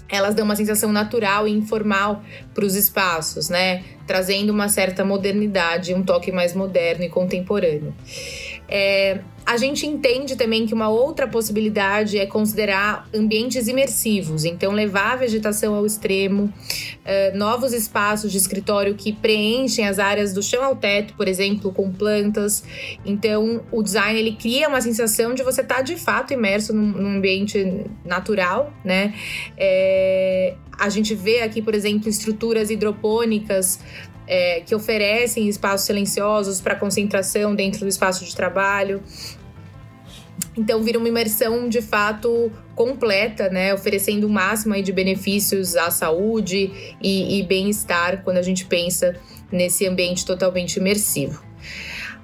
elas 0.09 0.35
dão 0.35 0.45
uma 0.45 0.55
sensação 0.55 0.93
natural 0.93 1.49
e 1.49 1.51
informal 1.51 2.23
para 2.53 2.65
os 2.65 2.77
espaços, 2.77 3.49
né? 3.49 3.83
Trazendo 4.07 4.51
uma 4.51 4.69
certa 4.69 5.05
modernidade, 5.05 5.95
um 5.95 6.03
toque 6.03 6.31
mais 6.31 6.55
moderno 6.55 7.05
e 7.05 7.09
contemporâneo. 7.09 7.95
É, 8.69 9.21
a 9.47 9.59
gente 9.59 9.87
entende 9.87 10.37
também 10.37 10.67
que 10.67 10.73
uma 10.73 10.89
outra 10.89 11.29
possibilidade 11.29 12.19
é 12.19 12.25
considerar 12.25 13.07
ambientes 13.15 13.69
imersivos, 13.69 14.45
então 14.45 14.73
levar 14.73 15.13
a 15.13 15.17
vegetação 15.17 15.75
ao 15.75 15.85
extremo, 15.85 16.45
uh, 16.45 17.37
novos 17.37 17.75
espaços 17.75 18.33
de 18.33 18.39
escritório 18.39 18.95
que 18.95 19.13
preenchem 19.13 19.87
as 19.87 19.99
áreas 19.99 20.33
do 20.33 20.43
chão 20.43 20.65
ao 20.65 20.75
teto, 20.75 21.13
por 21.15 21.29
exemplo, 21.29 21.71
com 21.73 21.93
plantas. 21.93 22.65
Então, 23.05 23.63
o 23.71 23.83
design 23.83 24.19
ele 24.19 24.33
cria 24.33 24.67
uma 24.67 24.81
sensação 24.81 25.35
de 25.35 25.43
você 25.43 25.61
estar 25.61 25.77
tá, 25.77 25.83
de 25.83 25.97
fato 25.97 26.33
imerso 26.33 26.73
num, 26.73 26.87
num 26.87 27.17
ambiente 27.19 27.85
natural, 28.03 28.73
né? 28.83 29.13
É, 29.59 30.55
a 30.79 30.89
gente 30.89 31.15
vê 31.15 31.43
aqui, 31.43 31.61
por 31.61 31.75
exemplo, 31.75 32.09
estruturas 32.09 32.71
hidropônicas 32.71 33.79
é, 34.27 34.61
que 34.61 34.75
oferecem 34.75 35.49
espaços 35.49 35.87
silenciosos 35.87 36.61
para 36.61 36.75
concentração 36.75 37.55
dentro 37.55 37.81
do 37.81 37.89
espaço 37.89 38.25
de 38.25 38.35
trabalho. 38.35 39.03
Então 40.57 40.83
vira 40.83 40.99
uma 40.99 41.09
imersão 41.09 41.69
de 41.69 41.83
fato 41.83 42.51
completa, 42.75 43.49
né, 43.49 43.75
oferecendo 43.75 44.27
o 44.27 44.31
máximo 44.31 44.81
de 44.83 44.93
benefícios 44.93 45.77
à 45.77 45.91
saúde 45.91 46.95
e, 47.03 47.39
e 47.39 47.43
bem-estar 47.43 48.23
quando 48.23 48.39
a 48.39 48.43
gente 48.43 48.65
pensa 48.65 49.17
nesse 49.51 49.87
ambiente 49.87 50.25
totalmente 50.25 50.77
imersivo. 50.77 51.43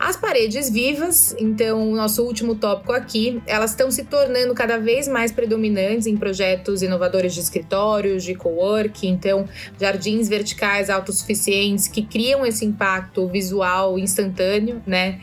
As 0.00 0.16
paredes 0.16 0.70
vivas, 0.70 1.36
então, 1.38 1.92
o 1.92 1.94
nosso 1.94 2.22
último 2.24 2.54
tópico 2.54 2.90
aqui, 2.90 3.42
elas 3.46 3.72
estão 3.72 3.90
se 3.90 4.02
tornando 4.04 4.54
cada 4.54 4.78
vez 4.78 5.06
mais 5.06 5.30
predominantes 5.30 6.06
em 6.06 6.16
projetos 6.16 6.80
inovadores 6.80 7.34
de 7.34 7.40
escritórios, 7.40 8.24
de 8.24 8.34
coworking, 8.34 9.08
então, 9.08 9.46
jardins 9.78 10.26
verticais 10.26 10.88
autossuficientes 10.88 11.86
que 11.86 12.00
criam 12.00 12.46
esse 12.46 12.64
impacto 12.64 13.28
visual 13.28 13.98
instantâneo, 13.98 14.82
né? 14.86 15.20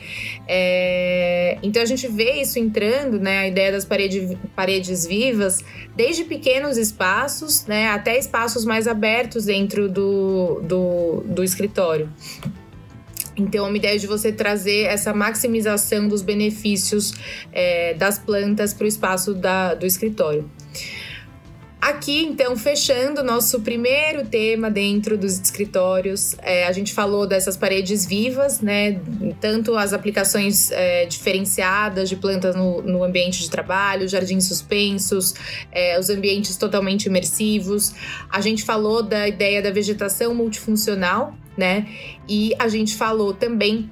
É... 0.47 1.57
Então, 1.63 1.81
a 1.81 1.85
gente 1.85 2.07
vê 2.07 2.33
isso 2.33 2.59
entrando, 2.59 3.19
né? 3.19 3.39
A 3.39 3.47
ideia 3.47 3.71
das 3.71 3.83
paredes, 3.83 4.37
paredes 4.55 5.07
vivas, 5.07 5.57
desde 5.95 6.23
pequenos 6.23 6.77
espaços, 6.77 7.65
né? 7.65 7.87
Até 7.87 8.19
espaços 8.19 8.63
mais 8.63 8.87
abertos 8.87 9.45
dentro 9.45 9.89
do, 9.89 10.61
do, 10.61 11.23
do 11.25 11.43
escritório. 11.43 12.07
Então, 13.37 13.65
é 13.65 13.67
uma 13.69 13.77
ideia 13.77 13.97
de 13.99 14.07
você 14.07 14.31
trazer 14.31 14.85
essa 14.85 15.13
maximização 15.13 16.07
dos 16.07 16.21
benefícios 16.21 17.13
é, 17.53 17.93
das 17.93 18.17
plantas 18.17 18.73
para 18.73 18.85
o 18.85 18.87
espaço 18.87 19.33
da, 19.33 19.75
do 19.75 19.85
escritório. 19.85 20.49
Aqui, 21.79 22.25
então, 22.25 22.57
fechando 22.57 23.23
nosso 23.23 23.61
primeiro 23.61 24.25
tema 24.25 24.69
dentro 24.69 25.15
dos 25.15 25.39
escritórios, 25.39 26.35
é, 26.41 26.65
a 26.65 26.71
gente 26.71 26.91
falou 26.91 27.27
dessas 27.27 27.55
paredes 27.55 28.03
vivas, 28.03 28.61
né? 28.61 28.99
Tanto 29.39 29.77
as 29.77 29.93
aplicações 29.93 30.71
é, 30.71 31.05
diferenciadas 31.05 32.09
de 32.09 32.15
plantas 32.15 32.55
no, 32.55 32.81
no, 32.81 33.03
ambiente 33.03 33.39
de 33.39 33.49
trabalho, 33.49 34.07
jardins 34.07 34.45
suspensos, 34.45 35.35
é, 35.71 35.99
os 35.99 36.09
ambientes 36.09 36.57
totalmente 36.57 37.05
imersivos. 37.05 37.93
A 38.29 38.41
gente 38.41 38.63
falou 38.63 39.03
da 39.03 39.27
ideia 39.27 39.61
da 39.61 39.69
vegetação 39.69 40.33
multifuncional, 40.33 41.37
né? 41.57 41.87
E 42.29 42.53
a 42.59 42.67
gente 42.67 42.95
falou 42.95 43.33
também 43.33 43.89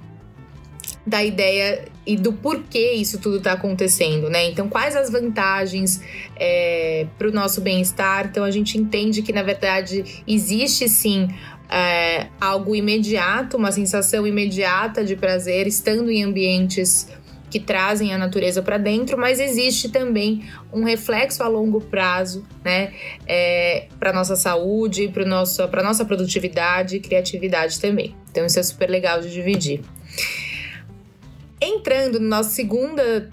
da 1.05 1.23
ideia 1.23 1.85
e 2.05 2.15
do 2.15 2.33
porquê 2.33 2.93
isso 2.93 3.19
tudo 3.19 3.37
está 3.37 3.53
acontecendo, 3.53 4.29
né? 4.29 4.47
Então, 4.49 4.69
quais 4.69 4.95
as 4.95 5.09
vantagens 5.09 6.01
é, 6.35 7.07
para 7.17 7.27
o 7.27 7.31
nosso 7.31 7.61
bem-estar? 7.61 8.27
Então, 8.27 8.43
a 8.43 8.51
gente 8.51 8.77
entende 8.77 9.21
que, 9.21 9.33
na 9.33 9.43
verdade, 9.43 10.23
existe 10.27 10.87
sim 10.87 11.27
é, 11.69 12.27
algo 12.39 12.75
imediato, 12.75 13.57
uma 13.57 13.71
sensação 13.71 14.25
imediata 14.25 15.03
de 15.03 15.15
prazer 15.15 15.67
estando 15.67 16.09
em 16.11 16.23
ambientes 16.23 17.07
que 17.55 17.59
trazem 17.61 18.13
a 18.13 18.17
natureza 18.17 18.61
para 18.61 18.77
dentro, 18.77 19.17
mas 19.17 19.39
existe 19.39 19.87
também 19.87 20.43
um 20.73 20.83
reflexo 20.83 21.41
a 21.41 21.47
longo 21.47 21.79
prazo, 21.79 22.45
né, 22.65 22.91
é, 23.25 23.87
para 23.97 24.11
nossa 24.11 24.35
saúde, 24.35 25.07
para 25.07 25.23
nossa 25.23 25.65
para 25.65 25.81
nossa 25.81 26.03
produtividade 26.03 26.97
e 26.97 26.99
criatividade 26.99 27.79
também. 27.79 28.13
Então 28.29 28.45
isso 28.45 28.59
é 28.59 28.63
super 28.63 28.89
legal 28.89 29.21
de 29.21 29.31
dividir. 29.31 29.79
Entrando 31.61 32.19
na 32.19 32.39
nossa 32.39 32.49
segunda 32.49 33.29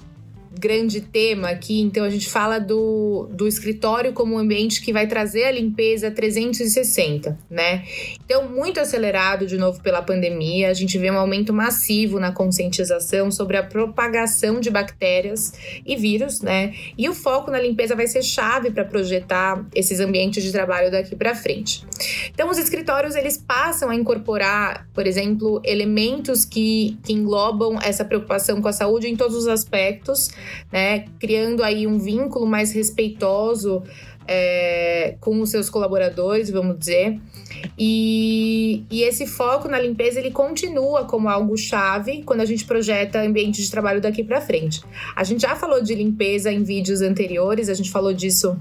grande 0.58 1.00
tema 1.00 1.48
aqui, 1.48 1.80
então 1.80 2.04
a 2.04 2.10
gente 2.10 2.28
fala 2.28 2.58
do, 2.58 3.28
do 3.30 3.48
escritório 3.48 4.12
como 4.12 4.34
um 4.34 4.38
ambiente 4.38 4.82
que 4.82 4.92
vai 4.92 5.06
trazer 5.06 5.44
a 5.44 5.50
limpeza 5.50 6.10
360, 6.10 7.38
né? 7.50 7.84
Então, 8.24 8.48
muito 8.48 8.78
acelerado 8.80 9.46
de 9.46 9.56
novo 9.56 9.80
pela 9.82 10.02
pandemia, 10.02 10.70
a 10.70 10.74
gente 10.74 10.98
vê 10.98 11.10
um 11.10 11.18
aumento 11.18 11.52
massivo 11.52 12.20
na 12.20 12.32
conscientização 12.32 13.30
sobre 13.30 13.56
a 13.56 13.62
propagação 13.62 14.60
de 14.60 14.70
bactérias 14.70 15.52
e 15.86 15.96
vírus, 15.96 16.40
né? 16.40 16.74
E 16.96 17.08
o 17.08 17.14
foco 17.14 17.50
na 17.50 17.60
limpeza 17.60 17.96
vai 17.96 18.06
ser 18.06 18.22
chave 18.22 18.70
para 18.70 18.84
projetar 18.84 19.64
esses 19.74 20.00
ambientes 20.00 20.42
de 20.42 20.52
trabalho 20.52 20.90
daqui 20.90 21.16
para 21.16 21.34
frente. 21.34 21.84
Então, 22.32 22.50
os 22.50 22.58
escritórios 22.58 23.14
eles 23.14 23.36
passam 23.36 23.90
a 23.90 23.94
incorporar, 23.94 24.86
por 24.94 25.06
exemplo, 25.06 25.60
elementos 25.64 26.44
que, 26.44 26.98
que 27.02 27.12
englobam 27.12 27.78
essa 27.80 28.04
preocupação 28.04 28.60
com 28.60 28.68
a 28.68 28.72
saúde 28.72 29.08
em 29.08 29.16
todos 29.16 29.36
os 29.36 29.48
aspectos, 29.48 30.30
né? 30.70 31.06
Criando 31.18 31.62
aí 31.62 31.86
um 31.86 31.98
vínculo 31.98 32.46
mais 32.46 32.72
respeitoso 32.72 33.82
é, 34.26 35.16
com 35.20 35.40
os 35.40 35.50
seus 35.50 35.68
colaboradores, 35.68 36.50
vamos 36.50 36.78
dizer. 36.78 37.20
E, 37.78 38.84
e, 38.90 39.02
esse 39.02 39.26
foco 39.26 39.68
na 39.68 39.78
limpeza 39.78 40.18
ele 40.18 40.30
continua 40.30 41.04
como 41.04 41.28
algo 41.28 41.56
chave 41.56 42.22
quando 42.22 42.40
a 42.40 42.44
gente 42.44 42.64
projeta 42.64 43.20
ambiente 43.20 43.62
de 43.62 43.70
trabalho 43.70 44.00
daqui 44.00 44.22
para 44.24 44.40
frente. 44.40 44.82
A 45.14 45.24
gente 45.24 45.42
já 45.42 45.54
falou 45.54 45.82
de 45.82 45.94
limpeza 45.94 46.52
em 46.52 46.62
vídeos 46.62 47.00
anteriores, 47.00 47.68
a 47.68 47.74
gente 47.74 47.90
falou 47.90 48.12
disso 48.12 48.58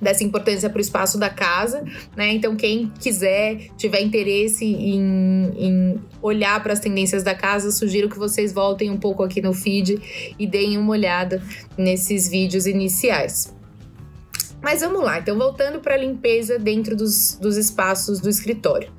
dessa 0.00 0.24
importância 0.24 0.70
para 0.70 0.78
o 0.78 0.80
espaço 0.80 1.18
da 1.18 1.28
casa, 1.28 1.84
né? 2.16 2.32
Então, 2.32 2.56
quem 2.56 2.90
quiser, 3.00 3.68
tiver 3.76 4.00
interesse 4.00 4.64
em, 4.64 5.52
em 5.56 6.00
olhar 6.22 6.62
para 6.62 6.72
as 6.72 6.80
tendências 6.80 7.22
da 7.22 7.34
casa, 7.34 7.70
sugiro 7.70 8.08
que 8.08 8.18
vocês 8.18 8.52
voltem 8.52 8.90
um 8.90 8.96
pouco 8.96 9.22
aqui 9.22 9.40
no 9.40 9.52
feed 9.52 10.34
e 10.38 10.46
deem 10.46 10.78
uma 10.78 10.92
olhada 10.92 11.42
nesses 11.76 12.28
vídeos 12.28 12.66
iniciais. 12.66 13.59
Mas 14.62 14.82
vamos 14.82 15.02
lá, 15.02 15.18
então 15.18 15.38
voltando 15.38 15.80
para 15.80 15.94
a 15.94 15.96
limpeza 15.96 16.58
dentro 16.58 16.94
dos, 16.94 17.38
dos 17.40 17.56
espaços 17.56 18.20
do 18.20 18.28
escritório. 18.28 18.90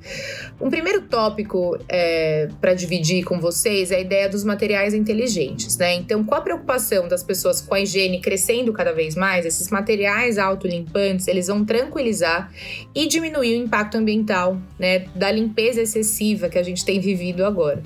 Um 0.60 0.68
primeiro 0.68 1.02
tópico 1.02 1.78
é, 1.88 2.48
para 2.60 2.74
dividir 2.74 3.24
com 3.24 3.40
vocês 3.40 3.90
é 3.92 3.96
a 3.96 4.00
ideia 4.00 4.28
dos 4.28 4.44
materiais 4.44 4.92
inteligentes, 4.92 5.76
né? 5.76 5.94
Então, 5.94 6.24
com 6.24 6.34
a 6.34 6.40
preocupação 6.40 7.06
das 7.06 7.22
pessoas 7.22 7.60
com 7.60 7.74
a 7.74 7.80
higiene 7.80 8.20
crescendo 8.20 8.72
cada 8.72 8.92
vez 8.92 9.14
mais, 9.14 9.46
esses 9.46 9.68
materiais 9.70 10.36
autolimpantes, 10.36 11.28
eles 11.28 11.46
vão 11.46 11.64
tranquilizar 11.64 12.52
e 12.94 13.06
diminuir 13.06 13.58
o 13.58 13.64
impacto 13.64 13.96
ambiental, 13.96 14.58
né, 14.78 15.06
da 15.14 15.30
limpeza 15.30 15.80
excessiva 15.80 16.48
que 16.48 16.58
a 16.58 16.62
gente 16.62 16.84
tem 16.84 16.98
vivido 16.98 17.44
agora. 17.44 17.82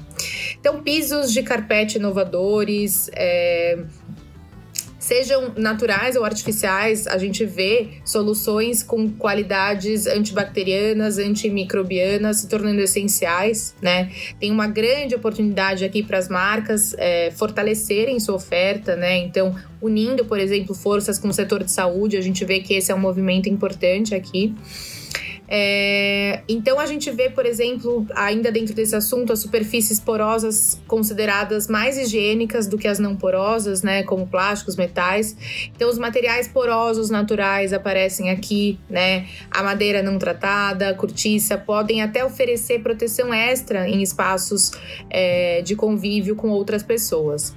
Então, 0.59 0.83
pisos 0.83 1.33
de 1.33 1.42
carpete 1.42 1.99
inovadores, 1.99 3.11
é, 3.12 3.78
sejam 5.06 5.52
naturais 5.56 6.16
ou 6.16 6.25
artificiais, 6.25 7.06
a 7.06 7.16
gente 7.16 7.44
vê 7.44 7.90
soluções 8.04 8.82
com 8.82 9.08
qualidades 9.08 10.04
antibacterianas, 10.08 11.16
antimicrobianas 11.18 12.38
se 12.38 12.48
tornando 12.48 12.80
essenciais, 12.80 13.72
né? 13.80 14.10
Tem 14.40 14.50
uma 14.50 14.66
grande 14.66 15.14
oportunidade 15.14 15.84
aqui 15.84 16.02
para 16.02 16.18
as 16.18 16.28
marcas 16.28 16.92
é, 16.98 17.30
fortalecerem 17.30 18.18
sua 18.18 18.34
oferta, 18.34 18.96
né? 18.96 19.18
Então, 19.18 19.54
unindo, 19.80 20.25
por 20.25 20.40
exemplo, 20.40 20.75
forças 20.75 21.20
com 21.20 21.28
o 21.28 21.32
setor 21.32 21.62
de 21.62 21.70
saúde, 21.70 22.16
a 22.16 22.20
gente 22.20 22.44
vê 22.44 22.58
que 22.58 22.75
esse 22.75 22.90
é 22.90 22.94
um 22.94 22.98
movimento 22.98 23.48
importante 23.48 24.12
aqui. 24.12 24.52
É, 25.48 26.42
então 26.48 26.80
a 26.80 26.86
gente 26.86 27.10
vê, 27.10 27.30
por 27.30 27.46
exemplo, 27.46 28.06
ainda 28.14 28.50
dentro 28.50 28.74
desse 28.74 28.96
assunto, 28.96 29.32
as 29.32 29.40
superfícies 29.40 30.00
porosas 30.00 30.80
consideradas 30.86 31.68
mais 31.68 31.96
higiênicas 31.96 32.66
do 32.66 32.76
que 32.76 32.88
as 32.88 32.98
não 32.98 33.16
porosas, 33.16 33.82
né, 33.82 34.02
como 34.02 34.26
plásticos, 34.26 34.76
metais. 34.76 35.36
Então 35.74 35.88
os 35.88 35.98
materiais 35.98 36.48
porosos 36.48 37.10
naturais 37.10 37.72
aparecem 37.72 38.30
aqui, 38.30 38.78
né, 38.88 39.26
a 39.50 39.62
madeira 39.62 40.02
não 40.02 40.18
tratada, 40.18 40.90
a 40.90 40.94
cortiça, 40.94 41.56
podem 41.56 42.02
até 42.02 42.24
oferecer 42.24 42.80
proteção 42.80 43.32
extra 43.32 43.88
em 43.88 44.02
espaços 44.02 44.72
é, 45.08 45.62
de 45.62 45.76
convívio 45.76 46.34
com 46.34 46.48
outras 46.48 46.82
pessoas. 46.82 47.54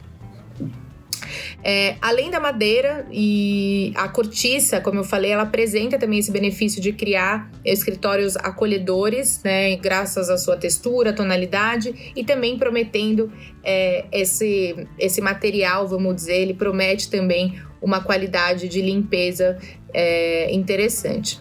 É, 1.64 1.96
além 2.02 2.30
da 2.30 2.40
madeira 2.40 3.08
e 3.12 3.92
a 3.96 4.08
cortiça, 4.08 4.80
como 4.82 5.00
eu 5.00 5.04
falei, 5.04 5.32
ela 5.32 5.44
apresenta 5.44 5.98
também 5.98 6.20
esse 6.20 6.32
benefício 6.32 6.82
de 6.82 6.94
criar 6.94 7.50
escritórios 7.64 8.36
acolhedores, 8.38 9.42
né, 9.44 9.76
graças 9.78 10.30
à 10.30 10.38
sua 10.38 10.58
textura, 10.58 11.14
tonalidade 11.14 12.14
e 12.16 12.24
também 12.24 12.58
prometendo 12.58 13.32
é, 13.64 14.06
esse, 14.12 14.88
esse 14.98 15.22
material, 15.22 15.88
vamos 15.88 16.16
dizer, 16.16 16.38
ele 16.42 16.54
promete 16.54 17.10
também 17.10 17.62
uma 17.82 18.02
qualidade 18.02 18.68
de 18.68 18.82
limpeza 18.82 19.58
é, 19.94 20.54
interessante. 20.54 21.40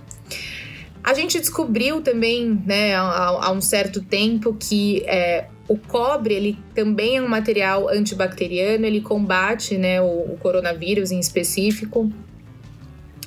A 1.02 1.14
gente 1.14 1.38
descobriu 1.38 2.02
também, 2.02 2.62
né, 2.66 2.95
há, 2.95 3.47
há 3.47 3.50
um 3.50 3.61
certo 3.61 4.02
tempo, 4.02 4.54
que 4.54 5.02
é, 5.07 5.47
o 5.69 5.77
cobre, 5.77 6.35
ele 6.35 6.59
também 6.75 7.19
é 7.19 7.23
um 7.23 7.29
material 7.29 7.89
antibacteriano, 7.91 8.87
ele 8.87 9.03
combate 9.03 9.77
né, 9.77 10.01
o, 10.01 10.33
o 10.33 10.39
coronavírus 10.41 11.13
em 11.13 11.21
específico, 11.21 12.11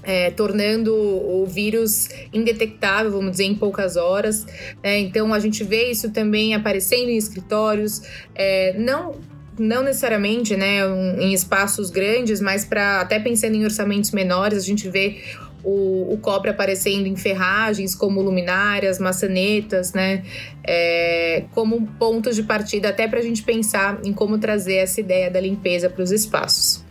é, 0.04 0.32
tornando 0.32 0.94
o 0.96 1.46
vírus 1.46 2.10
indetectável, 2.34 3.12
vamos 3.12 3.32
dizer, 3.32 3.44
em 3.44 3.56
poucas 3.56 3.96
horas. 3.96 4.48
É, 4.82 4.98
então, 5.00 5.32
a 5.32 5.40
gente 5.40 5.64
vê 5.64 5.92
isso 5.92 6.12
também 6.12 6.56
aparecendo 6.56 7.10
em 7.10 7.18
escritórios, 7.18 8.02
é, 8.34 8.74
não 8.78 9.14
não 9.60 9.84
necessariamente 9.84 10.56
né, 10.56 10.80
em 11.20 11.34
espaços 11.34 11.92
grandes, 11.92 12.42
mas 12.42 12.66
para 12.66 13.02
até 13.02 13.20
pensando 13.20 13.54
em 13.54 13.64
orçamentos 13.64 14.10
menores, 14.12 14.58
a 14.58 14.66
gente 14.66 14.90
vê 14.90 15.22
o, 15.64 16.14
o 16.14 16.18
cobre 16.18 16.50
aparecendo 16.50 17.08
em 17.08 17.16
ferragens 17.16 17.96
como 17.96 18.22
luminárias, 18.22 19.00
maçanetas, 19.00 19.94
né? 19.94 20.24
É, 20.64 21.44
como 21.52 21.88
pontos 22.00 22.36
de 22.36 22.44
partida 22.44 22.90
até 22.90 23.08
para 23.08 23.20
a 23.20 23.22
gente 23.22 23.44
pensar 23.44 24.00
em 24.04 24.14
como 24.14 24.38
trazer 24.38 24.76
essa 24.76 25.00
ideia 25.00 25.30
da 25.30 25.40
limpeza 25.40 25.90
para 25.90 26.04
os 26.04 26.12
espaços. 26.12 26.84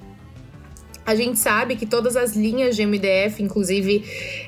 A 1.05 1.15
gente 1.15 1.39
sabe 1.39 1.75
que 1.77 1.87
todas 1.87 2.17
as 2.17 2.37
linhas 2.37 2.77
de 2.77 2.87
MDF, 2.87 3.43
inclusive 3.43 4.05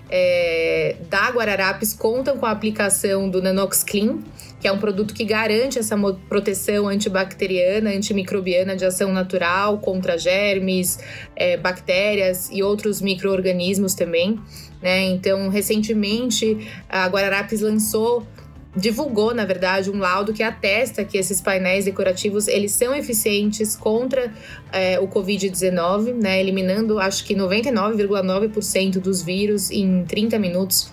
é, 0.09 0.97
da 1.11 1.31
Guararapes, 1.31 1.93
contam 1.93 2.37
com 2.37 2.47
a 2.47 2.51
aplicação 2.51 3.29
do 3.29 3.43
Nanox 3.43 3.83
Clean, 3.83 4.19
que 4.63 4.69
é 4.69 4.73
um 4.73 4.79
produto 4.79 5.13
que 5.13 5.25
garante 5.25 5.77
essa 5.77 5.97
proteção 6.29 6.87
antibacteriana, 6.87 7.91
antimicrobiana 7.91 8.77
de 8.77 8.85
ação 8.85 9.13
natural 9.13 9.79
contra 9.79 10.17
germes, 10.17 11.01
é, 11.35 11.57
bactérias 11.57 12.49
e 12.49 12.63
outros 12.63 13.03
micro-organismos 13.03 13.95
também. 13.95 14.39
Né? 14.81 15.07
Então, 15.07 15.49
recentemente, 15.49 16.57
a 16.89 17.09
Guararapes 17.09 17.61
lançou 17.61 18.25
divulgou, 18.75 19.35
na 19.35 19.45
verdade, 19.45 19.91
um 19.91 19.99
laudo 19.99 20.33
que 20.33 20.43
atesta 20.43 21.05
que 21.05 21.19
esses 21.19 21.41
painéis 21.41 21.85
decorativos 21.85 22.49
eles 22.49 22.73
são 22.73 22.95
eficientes 22.95 23.77
contra 23.77 24.33
é, 24.73 24.99
o 24.99 25.07
Covid-19, 25.07 26.15
né, 26.15 26.41
eliminando 26.41 26.99
acho 26.99 27.25
que 27.25 27.35
99,9% 27.35 28.93
dos 28.99 29.23
vírus 29.23 29.71
em 29.71 30.05
30 30.05 30.39
minutos. 30.39 30.91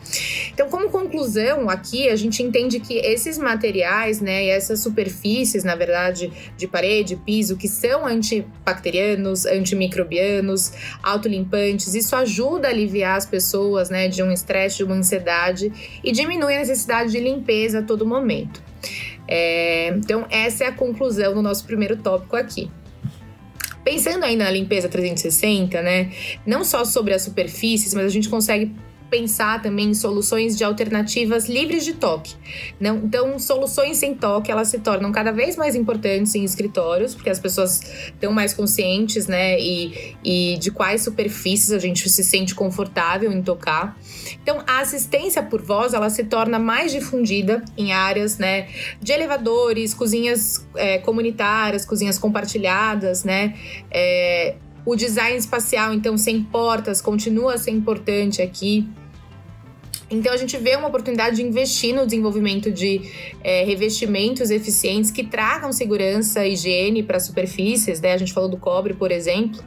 Então, 0.53 0.69
como 0.69 0.89
conclusão, 0.89 1.69
aqui 1.69 2.09
a 2.09 2.15
gente 2.17 2.43
entende 2.43 2.81
que 2.81 2.95
esses 2.95 3.37
materiais, 3.37 4.19
né, 4.19 4.45
e 4.45 4.49
essas 4.49 4.81
superfícies, 4.81 5.63
na 5.63 5.75
verdade, 5.75 6.31
de 6.57 6.67
parede, 6.67 7.15
piso, 7.15 7.55
que 7.55 7.69
são 7.69 8.05
antibacterianos, 8.05 9.45
antimicrobianos, 9.45 10.73
autolimpantes, 11.01 11.95
isso 11.95 12.13
ajuda 12.15 12.67
a 12.67 12.71
aliviar 12.71 13.15
as 13.15 13.25
pessoas, 13.25 13.89
né, 13.89 14.09
de 14.09 14.21
um 14.21 14.31
estresse, 14.31 14.77
de 14.77 14.83
uma 14.83 14.95
ansiedade 14.95 15.71
e 16.03 16.11
diminui 16.11 16.55
a 16.55 16.59
necessidade 16.59 17.11
de 17.11 17.19
limpeza 17.19 17.68
a 17.75 17.81
todo 17.81 18.05
momento. 18.05 18.61
É, 19.27 19.89
então, 19.89 20.25
essa 20.29 20.63
é 20.63 20.67
a 20.67 20.71
conclusão 20.71 21.33
do 21.33 21.41
nosso 21.41 21.65
primeiro 21.65 21.97
tópico 21.97 22.35
aqui. 22.35 22.69
Pensando 23.83 24.23
aí 24.23 24.35
na 24.35 24.49
limpeza 24.49 24.89
360, 24.89 25.81
né? 25.81 26.11
Não 26.45 26.63
só 26.63 26.83
sobre 26.83 27.13
as 27.13 27.21
superfícies, 27.21 27.93
mas 27.93 28.05
a 28.05 28.09
gente 28.09 28.29
consegue 28.29 28.75
pensar 29.09 29.61
também 29.61 29.89
em 29.89 29.93
soluções 29.93 30.57
de 30.57 30.63
alternativas 30.63 31.47
livres 31.47 31.83
de 31.83 31.93
toque. 31.93 32.35
Não, 32.79 32.97
então, 32.97 33.37
soluções 33.39 33.97
sem 33.97 34.13
toque, 34.13 34.51
elas 34.51 34.67
se 34.67 34.79
tornam 34.79 35.11
cada 35.11 35.31
vez 35.31 35.55
mais 35.55 35.75
importantes 35.75 36.35
em 36.35 36.43
escritórios, 36.43 37.15
porque 37.15 37.29
as 37.29 37.39
pessoas 37.39 37.81
estão 38.07 38.31
mais 38.31 38.53
conscientes, 38.53 39.27
né, 39.27 39.59
e, 39.59 40.15
e 40.23 40.57
de 40.57 40.71
quais 40.71 41.01
superfícies 41.01 41.71
a 41.71 41.79
gente 41.79 42.07
se 42.09 42.23
sente 42.23 42.53
confortável 42.53 43.31
em 43.31 43.41
tocar. 43.41 43.97
Então, 44.41 44.63
a 44.67 44.79
assistência 44.79 45.41
por 45.41 45.61
voz, 45.61 45.93
ela 45.93 46.09
se 46.09 46.23
torna 46.23 46.59
mais 46.59 46.91
difundida 46.91 47.63
em 47.77 47.91
áreas, 47.91 48.37
né, 48.37 48.67
de 49.01 49.11
elevadores, 49.11 49.93
cozinhas 49.93 50.65
é, 50.75 50.99
comunitárias, 50.99 51.85
cozinhas 51.85 52.17
compartilhadas, 52.17 53.23
né, 53.23 53.55
é, 53.91 54.55
o 54.85 54.95
design 54.95 55.37
espacial, 55.37 55.93
então, 55.93 56.17
sem 56.17 56.41
portas, 56.41 57.01
continua 57.01 57.55
a 57.55 57.57
ser 57.57 57.71
importante 57.71 58.41
aqui. 58.41 58.87
Então 60.11 60.33
a 60.33 60.37
gente 60.37 60.57
vê 60.57 60.75
uma 60.75 60.87
oportunidade 60.87 61.35
de 61.35 61.43
investir 61.43 61.93
no 61.93 62.03
desenvolvimento 62.03 62.71
de 62.71 63.01
é, 63.43 63.63
revestimentos 63.63 64.49
eficientes 64.49 65.11
que 65.11 65.23
tragam 65.23 65.71
segurança 65.71 66.45
e 66.45 66.53
higiene 66.53 67.03
para 67.03 67.19
superfícies, 67.19 68.01
né? 68.01 68.13
A 68.13 68.17
gente 68.17 68.33
falou 68.33 68.49
do 68.49 68.57
cobre, 68.57 68.95
por 68.95 69.11
exemplo, 69.11 69.63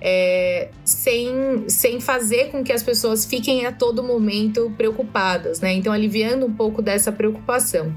é, 0.00 0.68
sem, 0.84 1.64
sem 1.66 2.00
fazer 2.00 2.50
com 2.50 2.62
que 2.62 2.72
as 2.72 2.82
pessoas 2.82 3.24
fiquem 3.24 3.66
a 3.66 3.72
todo 3.72 4.04
momento 4.04 4.72
preocupadas, 4.76 5.60
né? 5.60 5.72
Então 5.72 5.92
aliviando 5.92 6.46
um 6.46 6.52
pouco 6.52 6.80
dessa 6.80 7.10
preocupação. 7.10 7.92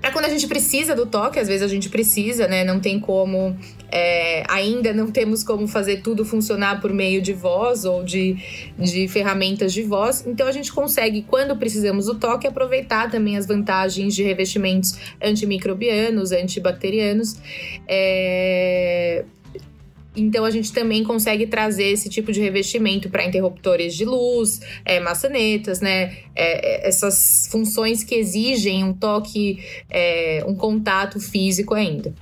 Para 0.00 0.12
quando 0.12 0.26
a 0.26 0.28
gente 0.28 0.46
precisa 0.46 0.94
do 0.94 1.06
toque, 1.06 1.38
às 1.38 1.48
vezes 1.48 1.62
a 1.62 1.68
gente 1.68 1.88
precisa, 1.88 2.46
né? 2.46 2.64
Não 2.64 2.78
tem 2.78 3.00
como. 3.00 3.56
É, 3.90 4.42
ainda 4.48 4.92
não 4.92 5.10
temos 5.10 5.44
como 5.44 5.68
fazer 5.68 6.02
tudo 6.02 6.24
funcionar 6.24 6.80
por 6.80 6.92
meio 6.92 7.22
de 7.22 7.32
voz 7.32 7.84
ou 7.84 8.02
de, 8.02 8.36
de 8.78 9.06
ferramentas 9.08 9.72
de 9.72 9.82
voz. 9.82 10.24
Então 10.26 10.46
a 10.46 10.52
gente 10.52 10.72
consegue, 10.72 11.22
quando 11.22 11.56
precisamos 11.56 12.06
do 12.06 12.16
toque, 12.16 12.46
aproveitar 12.46 13.10
também 13.10 13.36
as 13.36 13.46
vantagens 13.46 14.14
de 14.14 14.22
revestimentos 14.22 14.98
antimicrobianos, 15.22 16.32
antibacterianos. 16.32 17.36
É, 17.86 19.24
então 20.16 20.44
a 20.44 20.50
gente 20.50 20.72
também 20.72 21.04
consegue 21.04 21.46
trazer 21.46 21.84
esse 21.84 22.08
tipo 22.08 22.32
de 22.32 22.40
revestimento 22.40 23.10
para 23.10 23.24
interruptores 23.24 23.94
de 23.94 24.04
luz, 24.04 24.60
é, 24.84 24.98
maçanetas, 24.98 25.80
né? 25.80 26.16
É, 26.34 26.84
é, 26.84 26.88
essas 26.88 27.48
funções 27.52 28.02
que 28.02 28.14
exigem 28.14 28.82
um 28.82 28.94
toque, 28.94 29.58
é, 29.90 30.42
um 30.46 30.54
contato 30.54 31.20
físico 31.20 31.74
ainda. 31.74 32.14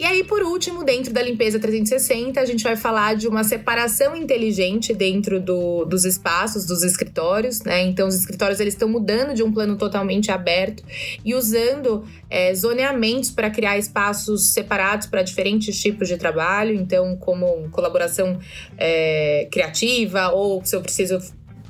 E 0.00 0.04
aí, 0.06 0.24
por 0.24 0.42
último, 0.42 0.82
dentro 0.82 1.12
da 1.12 1.20
limpeza 1.20 1.58
360, 1.58 2.40
a 2.40 2.44
gente 2.46 2.64
vai 2.64 2.74
falar 2.74 3.14
de 3.14 3.28
uma 3.28 3.44
separação 3.44 4.16
inteligente 4.16 4.94
dentro 4.94 5.38
do, 5.38 5.84
dos 5.84 6.06
espaços, 6.06 6.64
dos 6.64 6.82
escritórios, 6.82 7.60
né? 7.64 7.82
Então, 7.82 8.08
os 8.08 8.14
escritórios 8.14 8.58
eles 8.60 8.72
estão 8.72 8.88
mudando 8.88 9.34
de 9.34 9.42
um 9.42 9.52
plano 9.52 9.76
totalmente 9.76 10.32
aberto 10.32 10.82
e 11.22 11.34
usando 11.34 12.02
é, 12.30 12.54
zoneamentos 12.54 13.30
para 13.30 13.50
criar 13.50 13.76
espaços 13.76 14.54
separados 14.54 15.06
para 15.06 15.20
diferentes 15.20 15.78
tipos 15.78 16.08
de 16.08 16.16
trabalho. 16.16 16.74
Então, 16.74 17.14
como 17.18 17.68
colaboração 17.68 18.38
é, 18.78 19.48
criativa 19.52 20.30
ou 20.30 20.64
se 20.64 20.74
eu 20.74 20.80
preciso 20.80 21.18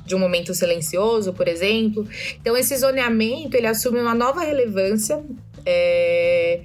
de 0.05 0.15
um 0.15 0.19
momento 0.19 0.53
silencioso, 0.53 1.33
por 1.33 1.49
exemplo. 1.49 2.07
Então, 2.39 2.55
esse 2.55 2.77
zoneamento 2.77 3.57
ele 3.57 3.67
assume 3.67 3.99
uma 3.99 4.15
nova 4.15 4.41
relevância 4.41 5.21
é... 5.65 6.61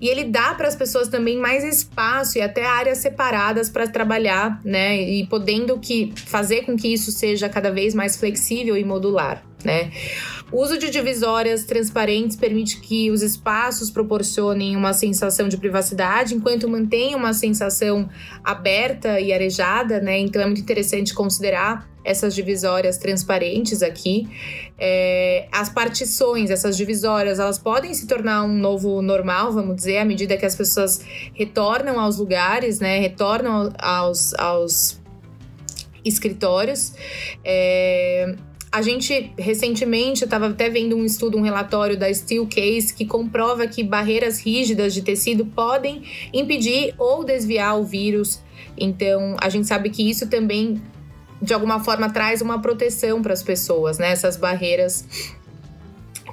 E 0.00 0.08
ele 0.08 0.24
dá 0.24 0.54
para 0.54 0.68
as 0.68 0.76
pessoas 0.76 1.08
também 1.08 1.38
mais 1.38 1.64
espaço 1.64 2.38
e 2.38 2.40
até 2.40 2.64
áreas 2.64 2.98
separadas 2.98 3.68
para 3.68 3.86
trabalhar, 3.86 4.60
né? 4.64 5.00
E 5.00 5.26
podendo 5.26 5.78
que 5.78 6.12
fazer 6.16 6.62
com 6.62 6.76
que 6.76 6.92
isso 6.92 7.10
seja 7.10 7.48
cada 7.48 7.70
vez 7.70 7.94
mais 7.94 8.16
flexível 8.16 8.76
e 8.76 8.84
modular, 8.84 9.42
né? 9.64 9.90
O 10.52 10.60
uso 10.62 10.76
de 10.76 10.90
divisórias 10.90 11.64
transparentes 11.64 12.36
permite 12.36 12.80
que 12.80 13.08
os 13.10 13.22
espaços 13.22 13.88
proporcionem 13.88 14.74
uma 14.74 14.92
sensação 14.92 15.48
de 15.48 15.56
privacidade, 15.56 16.34
enquanto 16.34 16.68
mantém 16.68 17.14
uma 17.14 17.32
sensação 17.32 18.08
aberta 18.42 19.20
e 19.20 19.32
arejada, 19.32 20.00
né? 20.00 20.18
Então 20.18 20.42
é 20.42 20.46
muito 20.46 20.60
interessante 20.60 21.14
considerar 21.14 21.88
essas 22.04 22.34
divisórias 22.34 22.98
transparentes 22.98 23.80
aqui. 23.80 24.28
É, 24.76 25.46
as 25.52 25.68
partições, 25.68 26.50
essas 26.50 26.76
divisórias, 26.76 27.38
elas 27.38 27.58
podem 27.58 27.94
se 27.94 28.08
tornar 28.08 28.42
um 28.42 28.52
novo 28.52 29.00
normal, 29.02 29.52
vamos 29.52 29.76
dizer, 29.76 29.98
à 29.98 30.04
medida 30.04 30.36
que 30.36 30.46
as 30.46 30.56
pessoas 30.56 31.04
retornam 31.32 32.00
aos 32.00 32.18
lugares, 32.18 32.80
né? 32.80 32.98
Retornam 32.98 33.72
aos, 33.78 34.34
aos 34.34 35.00
escritórios. 36.04 36.92
É, 37.44 38.34
a 38.72 38.82
gente 38.82 39.32
recentemente 39.36 40.24
estava 40.24 40.48
até 40.48 40.70
vendo 40.70 40.96
um 40.96 41.04
estudo, 41.04 41.36
um 41.36 41.42
relatório 41.42 41.98
da 41.98 42.12
Steelcase 42.12 42.94
que 42.94 43.04
comprova 43.04 43.66
que 43.66 43.82
barreiras 43.82 44.38
rígidas 44.40 44.94
de 44.94 45.02
tecido 45.02 45.44
podem 45.44 46.02
impedir 46.32 46.94
ou 46.96 47.24
desviar 47.24 47.78
o 47.78 47.84
vírus. 47.84 48.40
Então, 48.78 49.36
a 49.40 49.48
gente 49.48 49.66
sabe 49.66 49.90
que 49.90 50.08
isso 50.08 50.28
também 50.28 50.80
de 51.42 51.54
alguma 51.54 51.80
forma 51.80 52.10
traz 52.10 52.42
uma 52.42 52.60
proteção 52.60 53.22
para 53.22 53.32
as 53.32 53.42
pessoas, 53.42 53.98
né? 53.98 54.12
Essas 54.12 54.36
barreiras 54.36 55.06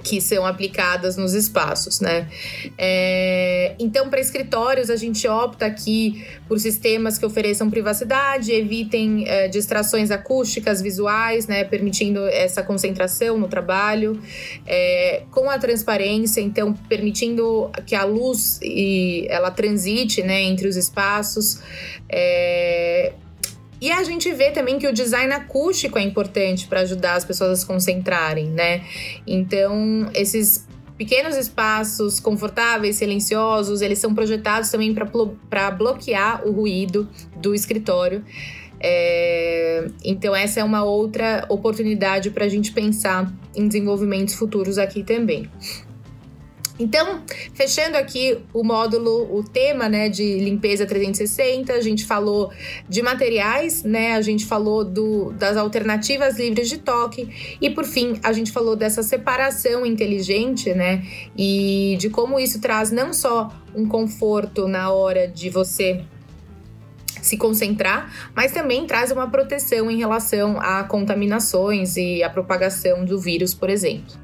que 0.08 0.22
são 0.22 0.46
aplicadas 0.46 1.18
nos 1.18 1.34
espaços, 1.34 2.00
né? 2.00 2.30
É, 2.78 3.76
então, 3.78 4.10
para 4.10 4.22
escritórios, 4.22 4.90
a 4.90 4.96
gente 4.96 5.28
opta 5.28 5.66
aqui 5.66 6.26
por 6.48 6.60
sistemas 6.60 7.18
que 7.18 7.26
ofereçam 7.26 7.70
privacidade, 7.70 8.54
evitem 8.54 9.28
é, 9.28 9.50
distrações 9.50 10.10
acústicas, 10.10 10.82
visuais, 10.82 11.46
né? 11.48 11.66
Permitindo 11.66 12.26
essa 12.28 12.64
concentração 12.64 13.38
no 13.38 13.50
trabalho, 13.50 14.22
é, 14.66 15.24
com 15.30 15.50
a 15.50 15.58
transparência, 15.58 16.40
então 16.40 16.74
permitindo 16.88 17.70
que 17.86 17.94
a 17.94 18.06
luz 18.06 18.60
e 18.64 19.28
ela 19.30 19.52
transite, 19.52 20.24
né, 20.24 20.42
entre 20.44 20.68
os 20.68 20.78
espaços. 20.78 21.60
E 23.80 23.92
a 23.92 24.04
gente 24.04 24.32
vê 24.34 24.52
também 24.52 24.80
que 24.80 24.88
o 24.88 24.94
design 24.94 25.32
acústico 25.34 26.00
é 26.00 26.02
importante 26.02 26.68
para 26.68 26.82
ajudar 26.82 27.16
as 27.16 27.26
pessoas 27.26 27.52
a 27.52 27.56
se 27.56 27.66
concentrarem, 27.66 28.48
né? 28.48 28.84
Então, 29.26 30.10
esses 30.14 30.68
pequenos 30.98 31.38
espaços 31.38 32.20
confortáveis, 32.20 32.96
silenciosos, 32.96 33.82
eles 33.82 34.00
são 34.00 34.16
projetados 34.16 34.70
também 34.70 34.96
para 35.50 35.72
bloquear 35.72 36.48
o 36.48 36.52
ruído 36.52 37.08
do 37.36 37.54
escritório. 37.54 38.26
É, 38.80 39.88
então, 40.04 40.36
essa 40.36 40.60
é 40.60 40.64
uma 40.64 40.84
outra 40.84 41.46
oportunidade 41.50 42.32
para 42.32 42.46
a 42.46 42.50
gente 42.50 42.72
pensar 42.72 43.32
em 43.56 43.68
desenvolvimentos 43.68 44.34
futuros 44.34 44.78
aqui 44.78 45.04
também. 45.04 45.50
Então, 46.80 47.24
fechando 47.54 47.98
aqui 47.98 48.38
o 48.54 48.64
módulo, 48.64 49.36
o 49.36 49.44
tema, 49.44 49.90
né, 49.90 50.10
de 50.10 50.40
limpeza 50.40 50.86
360, 50.86 51.74
a 51.74 51.82
gente 51.82 52.06
falou 52.06 52.52
de 52.88 53.02
materiais, 53.02 53.84
né, 53.84 54.14
a 54.14 54.22
gente 54.22 54.46
falou 54.46 54.86
do, 54.86 55.32
das 55.34 55.58
alternativas 55.58 56.38
livres 56.38 56.70
de 56.70 56.78
toque 56.78 57.58
e, 57.60 57.70
por 57.70 57.84
fim, 57.84 58.20
a 58.22 58.32
gente 58.32 58.52
falou 58.52 58.76
dessa 58.76 59.02
separação 59.02 59.86
inteligente, 59.86 60.74
né, 60.74 61.04
e 61.36 61.98
de 62.00 62.10
como 62.10 62.40
isso 62.40 62.62
traz 62.62 62.92
não 62.92 63.12
só 63.12 63.52
um 63.76 63.88
conforto 63.88 64.68
na 64.68 64.92
hora 64.92 65.28
de 65.28 65.50
você 65.50 66.04
se 67.22 67.38
concentrar, 67.38 68.32
mas 68.36 68.52
também 68.52 68.86
traz 68.86 69.12
uma 69.12 69.30
proteção 69.30 69.90
em 69.90 69.98
relação 69.98 70.60
a 70.60 70.84
contaminações 70.84 71.98
e 71.98 72.22
a 72.24 72.30
propagação 72.30 73.04
do 73.04 73.20
vírus, 73.20 73.54
por 73.54 73.70
exemplo. 73.70 74.16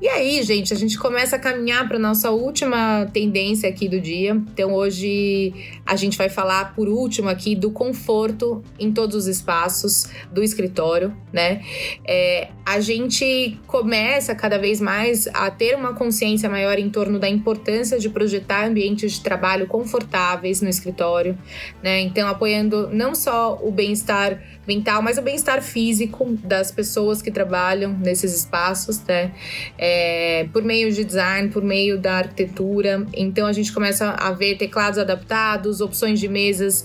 E 0.00 0.08
aí, 0.08 0.42
gente, 0.42 0.72
a 0.72 0.76
gente 0.76 0.98
começa 0.98 1.36
a 1.36 1.38
caminhar 1.38 1.86
para 1.86 1.98
nossa 1.98 2.30
última 2.30 3.06
tendência 3.12 3.68
aqui 3.68 3.86
do 3.86 4.00
dia. 4.00 4.32
Então, 4.32 4.72
hoje 4.72 5.52
a 5.84 5.94
gente 5.94 6.16
vai 6.16 6.30
falar 6.30 6.74
por 6.74 6.88
último 6.88 7.28
aqui 7.28 7.54
do 7.54 7.70
conforto 7.70 8.64
em 8.78 8.90
todos 8.92 9.14
os 9.14 9.26
espaços 9.26 10.06
do 10.32 10.42
escritório, 10.42 11.14
né? 11.30 11.60
É, 12.08 12.48
a 12.64 12.80
gente 12.80 13.60
começa 13.66 14.34
cada 14.34 14.58
vez 14.58 14.80
mais 14.80 15.26
a 15.34 15.50
ter 15.50 15.76
uma 15.76 15.92
consciência 15.92 16.48
maior 16.48 16.78
em 16.78 16.88
torno 16.88 17.18
da 17.18 17.28
importância 17.28 17.98
de 17.98 18.08
projetar 18.08 18.64
ambientes 18.64 19.12
de 19.12 19.20
trabalho 19.20 19.66
confortáveis 19.66 20.62
no 20.62 20.68
escritório, 20.70 21.36
né? 21.82 22.00
Então, 22.00 22.26
apoiando 22.26 22.88
não 22.90 23.14
só 23.14 23.60
o 23.62 23.70
bem-estar 23.70 24.42
mental, 24.70 25.02
mas 25.02 25.18
o 25.18 25.22
bem-estar 25.22 25.60
físico 25.60 26.38
das 26.44 26.70
pessoas 26.70 27.20
que 27.20 27.30
trabalham 27.30 27.92
nesses 27.92 28.32
espaços, 28.36 29.02
né? 29.02 29.32
É, 29.76 30.46
por 30.52 30.62
meio 30.62 30.92
de 30.92 31.02
design, 31.02 31.48
por 31.48 31.62
meio 31.62 31.98
da 31.98 32.18
arquitetura. 32.18 33.04
Então 33.12 33.48
a 33.48 33.52
gente 33.52 33.72
começa 33.72 34.10
a 34.10 34.30
ver 34.30 34.56
teclados 34.56 34.98
adaptados, 34.98 35.80
opções 35.80 36.20
de 36.20 36.28
mesas 36.28 36.84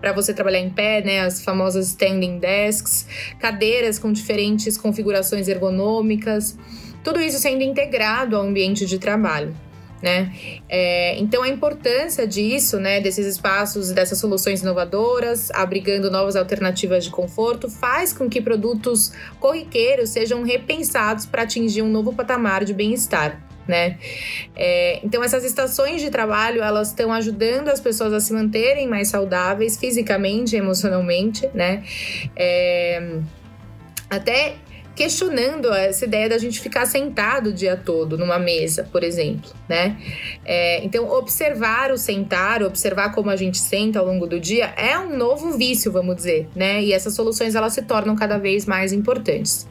para 0.00 0.12
você 0.12 0.34
trabalhar 0.34 0.58
em 0.58 0.70
pé, 0.70 1.00
né, 1.00 1.20
as 1.20 1.44
famosas 1.44 1.86
standing 1.90 2.40
desks, 2.40 3.06
cadeiras 3.38 4.00
com 4.00 4.10
diferentes 4.12 4.76
configurações 4.76 5.46
ergonômicas, 5.46 6.58
tudo 7.04 7.20
isso 7.20 7.38
sendo 7.38 7.62
integrado 7.62 8.36
ao 8.36 8.42
ambiente 8.42 8.84
de 8.84 8.98
trabalho 8.98 9.54
né? 10.02 10.32
É, 10.68 11.16
então 11.18 11.42
a 11.42 11.48
importância 11.48 12.26
disso, 12.26 12.78
né, 12.80 13.00
desses 13.00 13.24
espaços, 13.24 13.92
dessas 13.92 14.18
soluções 14.18 14.60
inovadoras, 14.60 15.50
abrigando 15.52 16.10
novas 16.10 16.34
alternativas 16.34 17.04
de 17.04 17.10
conforto, 17.10 17.70
faz 17.70 18.12
com 18.12 18.28
que 18.28 18.40
produtos 18.40 19.12
corriqueiros 19.38 20.10
sejam 20.10 20.42
repensados 20.42 21.24
para 21.24 21.42
atingir 21.42 21.82
um 21.82 21.88
novo 21.88 22.12
patamar 22.12 22.64
de 22.64 22.74
bem-estar. 22.74 23.40
Né? 23.66 23.96
É, 24.56 24.98
então 25.04 25.22
essas 25.22 25.44
estações 25.44 26.00
de 26.00 26.10
trabalho 26.10 26.60
elas 26.60 26.88
estão 26.88 27.12
ajudando 27.12 27.68
as 27.68 27.80
pessoas 27.80 28.12
a 28.12 28.18
se 28.18 28.32
manterem 28.32 28.88
mais 28.88 29.06
saudáveis 29.06 29.76
fisicamente, 29.76 30.56
emocionalmente, 30.56 31.48
né? 31.54 31.84
É, 32.34 33.20
até 34.10 34.56
questionando 34.94 35.72
essa 35.72 36.04
ideia 36.04 36.28
da 36.28 36.38
gente 36.38 36.60
ficar 36.60 36.86
sentado 36.86 37.48
o 37.48 37.52
dia 37.52 37.76
todo 37.76 38.18
numa 38.18 38.38
mesa, 38.38 38.88
por 38.90 39.02
exemplo, 39.02 39.50
né? 39.68 39.96
É, 40.44 40.84
então, 40.84 41.08
observar 41.08 41.90
o 41.90 41.96
sentar, 41.96 42.62
observar 42.62 43.14
como 43.14 43.30
a 43.30 43.36
gente 43.36 43.58
senta 43.58 43.98
ao 43.98 44.06
longo 44.06 44.26
do 44.26 44.38
dia 44.38 44.66
é 44.76 44.98
um 44.98 45.16
novo 45.16 45.52
vício, 45.56 45.90
vamos 45.90 46.16
dizer, 46.16 46.48
né? 46.54 46.82
E 46.82 46.92
essas 46.92 47.14
soluções 47.14 47.54
elas 47.54 47.72
se 47.72 47.82
tornam 47.82 48.14
cada 48.14 48.38
vez 48.38 48.66
mais 48.66 48.92
importantes. 48.92 49.66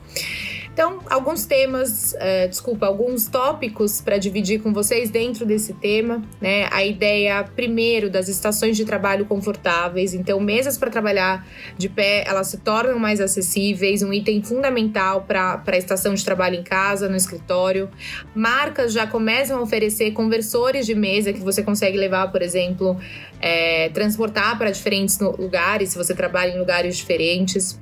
Então, 0.73 0.99
alguns 1.09 1.45
temas, 1.45 2.13
uh, 2.13 2.47
desculpa, 2.47 2.85
alguns 2.85 3.27
tópicos 3.27 3.99
para 3.99 4.17
dividir 4.17 4.61
com 4.61 4.71
vocês 4.71 5.09
dentro 5.09 5.45
desse 5.45 5.73
tema, 5.73 6.21
né? 6.39 6.69
A 6.71 6.85
ideia, 6.85 7.43
primeiro, 7.43 8.09
das 8.09 8.29
estações 8.29 8.77
de 8.77 8.85
trabalho 8.85 9.25
confortáveis. 9.25 10.13
Então, 10.13 10.39
mesas 10.39 10.77
para 10.77 10.89
trabalhar 10.89 11.45
de 11.77 11.89
pé, 11.89 12.23
elas 12.25 12.47
se 12.47 12.57
tornam 12.59 12.97
mais 12.97 13.19
acessíveis, 13.19 14.01
um 14.01 14.13
item 14.13 14.41
fundamental 14.41 15.25
para 15.27 15.61
a 15.65 15.77
estação 15.77 16.13
de 16.13 16.23
trabalho 16.23 16.55
em 16.55 16.63
casa, 16.63 17.09
no 17.09 17.17
escritório. 17.17 17.89
Marcas 18.33 18.93
já 18.93 19.05
começam 19.05 19.57
a 19.57 19.61
oferecer 19.61 20.11
conversores 20.11 20.85
de 20.85 20.95
mesa 20.95 21.33
que 21.33 21.41
você 21.41 21.61
consegue 21.61 21.97
levar, 21.97 22.31
por 22.31 22.41
exemplo, 22.41 22.97
é, 23.41 23.89
transportar 23.89 24.57
para 24.57 24.71
diferentes 24.71 25.19
lugares, 25.19 25.89
se 25.89 25.97
você 25.97 26.15
trabalha 26.15 26.51
em 26.51 26.59
lugares 26.59 26.95
diferentes. 26.95 27.77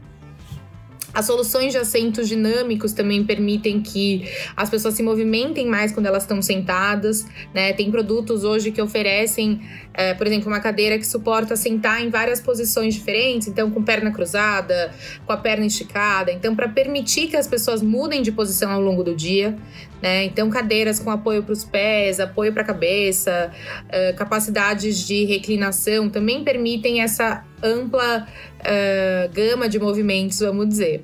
As 1.20 1.26
soluções 1.26 1.74
de 1.74 1.78
assentos 1.78 2.30
dinâmicos 2.30 2.94
também 2.94 3.26
permitem 3.26 3.82
que 3.82 4.24
as 4.56 4.70
pessoas 4.70 4.94
se 4.94 5.04
movimentem 5.04 5.68
mais 5.68 5.92
quando 5.92 6.06
elas 6.06 6.24
estão 6.24 6.42
sentadas, 6.42 7.26
né? 7.54 7.74
Tem 7.74 7.92
produtos 7.92 8.46
hoje 8.46 8.72
que 8.72 8.82
oferecem, 8.82 9.60
é, 9.94 10.14
por 10.14 10.26
exemplo, 10.26 10.48
uma 10.48 10.62
cadeira 10.62 10.98
que 10.98 11.06
suporta 11.06 11.58
sentar 11.58 12.02
em 12.02 12.10
várias 12.10 12.40
posições 12.40 12.94
diferentes, 12.94 13.50
então 13.50 13.70
com 13.70 13.84
perna 13.84 14.12
cruzada, 14.12 14.94
com 15.26 15.34
a 15.34 15.36
perna 15.36 15.66
esticada, 15.66 16.32
então 16.32 16.56
para 16.56 16.70
permitir 16.70 17.28
que 17.28 17.36
as 17.36 17.48
pessoas 17.48 17.82
mudem 17.82 18.22
de 18.22 18.32
posição 18.32 18.72
ao 18.72 18.80
longo 18.80 19.04
do 19.04 19.14
dia, 19.14 19.58
né? 20.02 20.24
Então 20.24 20.50
cadeiras 20.50 21.02
com 21.02 21.12
apoio 21.12 21.44
para 21.44 21.52
os 21.52 21.66
pés, 21.66 22.22
apoio 22.22 22.54
para 22.54 22.62
a 22.62 22.66
cabeça, 22.66 23.52
uh, 23.88 24.16
capacidades 24.16 25.06
de 25.06 25.26
reclinação 25.26 26.10
também 26.10 26.46
permitem 26.46 27.02
essa 27.02 27.44
ampla 27.62 28.26
uh, 28.60 29.34
gama 29.34 29.68
de 29.68 29.80
movimentos, 29.80 30.40
vamos 30.40 30.70
dizer. 30.70 31.04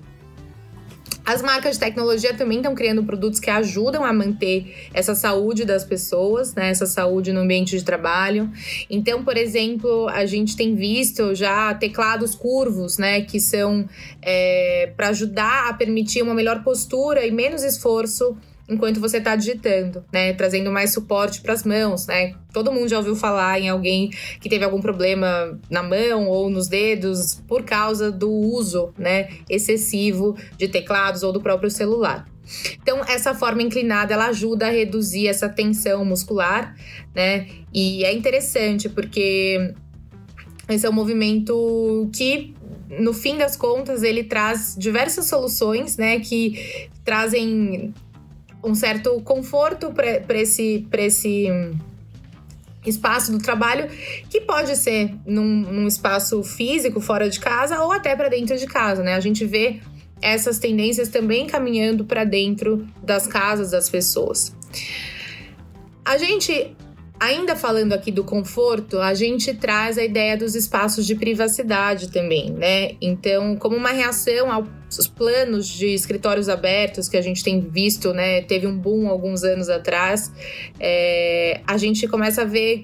As 1.26 1.42
marcas 1.42 1.74
de 1.74 1.80
tecnologia 1.80 2.36
também 2.36 2.58
estão 2.58 2.76
criando 2.76 3.04
produtos 3.04 3.40
que 3.40 3.50
ajudam 3.50 4.06
a 4.06 4.14
manter 4.14 4.90
essa 4.94 5.16
saúde 5.16 5.66
das 5.66 5.84
pessoas, 5.84 6.54
né? 6.54 6.70
Essa 6.70 6.86
saúde 6.86 7.34
no 7.34 7.40
ambiente 7.40 7.76
de 7.76 7.84
trabalho. 7.84 8.52
Então, 8.92 9.24
por 9.24 9.36
exemplo, 9.36 10.08
a 10.10 10.28
gente 10.28 10.56
tem 10.56 10.76
visto 10.76 11.34
já 11.34 11.74
teclados 11.74 12.36
curvos, 12.36 13.00
né? 13.00 13.22
Que 13.22 13.40
são 13.40 13.90
é, 14.22 14.94
para 14.96 15.10
ajudar 15.10 15.70
a 15.70 15.74
permitir 15.74 16.22
uma 16.22 16.36
melhor 16.36 16.64
postura 16.64 17.26
e 17.26 17.32
menos 17.32 17.64
esforço 17.64 18.38
enquanto 18.68 19.00
você 19.00 19.18
está 19.18 19.36
digitando, 19.36 20.04
né? 20.12 20.34
Trazendo 20.34 20.72
mais 20.72 20.92
suporte 20.92 21.42
para 21.42 21.54
as 21.54 21.64
mãos, 21.64 22.08
né? 22.08 22.34
Todo 22.52 22.72
mundo 22.72 22.88
já 22.88 22.98
ouviu 22.98 23.16
falar 23.16 23.60
em 23.60 23.70
alguém 23.70 24.10
que 24.40 24.50
teve 24.50 24.66
algum 24.66 24.82
problema 24.82 25.60
na 25.70 25.84
mão 25.84 26.28
ou 26.28 26.50
nos 26.50 26.68
dedos 26.68 27.42
por 27.48 27.64
causa 27.64 28.12
do 28.12 28.32
uso, 28.32 28.94
né, 28.98 29.30
excessivo 29.50 30.36
de 30.58 30.68
teclados 30.68 31.22
ou 31.22 31.32
do 31.32 31.42
próprio 31.42 31.70
celular. 31.70 32.26
Então, 32.82 33.02
essa 33.08 33.34
forma 33.34 33.62
inclinada 33.62 34.14
ela 34.14 34.28
ajuda 34.28 34.68
a 34.68 34.72
reduzir 34.72 35.28
essa 35.28 35.50
tensão 35.50 36.06
muscular, 36.06 36.76
né? 37.14 37.48
E 37.74 38.04
é 38.04 38.14
interessante 38.14 38.88
porque 38.88 39.74
esse 40.70 40.86
é 40.86 40.90
um 40.90 40.94
movimento 40.94 42.10
que 42.14 42.54
no 43.00 43.14
fim 43.14 43.38
das 43.38 43.56
contas, 43.56 44.04
ele 44.04 44.24
traz 44.24 44.76
diversas 44.78 45.26
soluções, 45.26 45.98
né, 45.98 46.20
que 46.20 46.88
trazem 47.04 47.94
um 48.66 48.76
certo 48.76 49.22
conforto 49.22 49.92
para 49.92 50.42
esse, 50.42 50.88
esse 50.92 51.48
espaço 52.86 53.32
do 53.32 53.40
trabalho, 53.40 53.88
que 54.30 54.42
pode 54.42 54.76
ser 54.76 55.14
num, 55.26 55.62
num 55.62 55.88
espaço 55.88 56.44
físico 56.44 57.00
fora 57.00 57.30
de 57.30 57.40
casa 57.40 57.80
ou 57.82 57.92
até 57.92 58.16
para 58.16 58.30
dentro 58.30 58.58
de 58.58 58.66
casa, 58.66 59.04
né? 59.04 59.14
A 59.14 59.20
gente 59.20 59.46
vê 59.46 59.80
essas 60.22 60.60
tendências 60.60 61.10
também 61.10 61.46
caminhando 61.46 62.06
para 62.06 62.24
dentro 62.24 62.88
das 63.04 63.28
casas 63.28 63.72
das 63.72 63.90
pessoas. 63.90 64.56
A 66.04 66.18
gente 66.18 66.76
Ainda 67.18 67.56
falando 67.56 67.94
aqui 67.94 68.12
do 68.12 68.26
conforto, 68.26 69.00
a 69.00 69.14
gente 69.14 69.54
traz 69.54 69.98
a 69.98 70.04
ideia 70.04 70.36
dos 70.36 70.54
espaços 70.54 71.06
de 71.06 71.16
privacidade 71.16 72.12
também, 72.12 72.52
né? 72.52 72.92
Então, 73.00 73.56
como 73.56 73.78
uma 73.78 73.92
reação 73.92 74.52
aos 75.00 75.08
planos 75.08 75.68
de 75.68 75.88
escritórios 75.88 76.50
abertos 76.50 77.08
que 77.10 77.18
a 77.18 77.22
gente 77.22 77.44
tem 77.44 77.60
visto, 77.60 78.14
né? 78.14 78.42
Teve 78.42 78.68
um 78.68 78.78
boom 78.78 79.08
alguns 79.08 79.44
anos 79.44 79.70
atrás, 79.70 80.32
é, 80.80 81.62
a 81.66 81.78
gente 81.78 82.08
começa 82.08 82.42
a 82.42 82.46
ver 82.46 82.84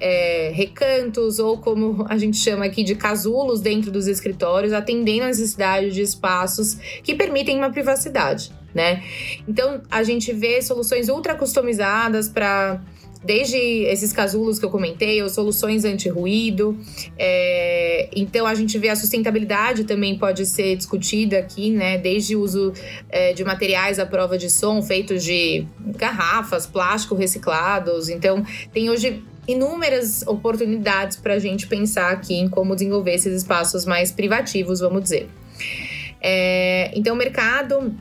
é, 0.00 0.50
recantos 0.54 1.38
ou 1.38 1.58
como 1.58 2.04
a 2.08 2.16
gente 2.16 2.36
chama 2.36 2.64
aqui 2.64 2.82
de 2.82 2.94
casulos 2.94 3.60
dentro 3.60 3.90
dos 3.90 4.06
escritórios, 4.06 4.72
atendendo 4.72 5.24
a 5.24 5.28
necessidade 5.28 5.90
de 5.90 6.02
espaços 6.02 6.74
que 7.02 7.14
permitem 7.14 7.58
uma 7.58 7.70
privacidade, 7.70 8.52
né? 8.74 9.02
Então 9.46 9.82
a 9.90 10.02
gente 10.02 10.32
vê 10.32 10.60
soluções 10.62 11.08
ultra 11.08 11.34
customizadas 11.34 12.28
para 12.28 12.80
desde 13.24 13.56
esses 13.56 14.12
casulos 14.12 14.58
que 14.58 14.64
eu 14.64 14.70
comentei, 14.70 15.22
ou 15.22 15.28
soluções 15.28 15.84
anti-ruído. 15.84 16.78
É, 17.18 18.10
então 18.14 18.46
a 18.46 18.54
gente 18.54 18.78
vê 18.78 18.90
a 18.90 18.96
sustentabilidade 18.96 19.84
também 19.84 20.18
pode 20.18 20.44
ser 20.46 20.76
discutida 20.76 21.38
aqui, 21.38 21.70
né? 21.70 21.98
Desde 21.98 22.36
o 22.36 22.40
uso 22.40 22.72
é, 23.08 23.32
de 23.32 23.44
materiais 23.44 23.98
à 23.98 24.06
prova 24.06 24.36
de 24.36 24.50
som 24.50 24.82
feitos 24.82 25.24
de 25.24 25.66
garrafas, 25.96 26.66
plástico 26.66 27.14
reciclados. 27.14 28.08
Então 28.08 28.44
tem 28.72 28.90
hoje 28.90 29.22
inúmeras 29.46 30.22
oportunidades 30.26 31.16
para 31.16 31.34
a 31.34 31.38
gente 31.38 31.66
pensar 31.66 32.12
aqui 32.12 32.34
em 32.34 32.48
como 32.48 32.74
desenvolver 32.74 33.14
esses 33.14 33.34
espaços 33.42 33.84
mais 33.84 34.10
privativos, 34.10 34.80
vamos 34.80 35.02
dizer. 35.02 35.28
É, 36.20 36.90
então 36.94 37.14
o 37.14 37.18
mercado 37.18 37.94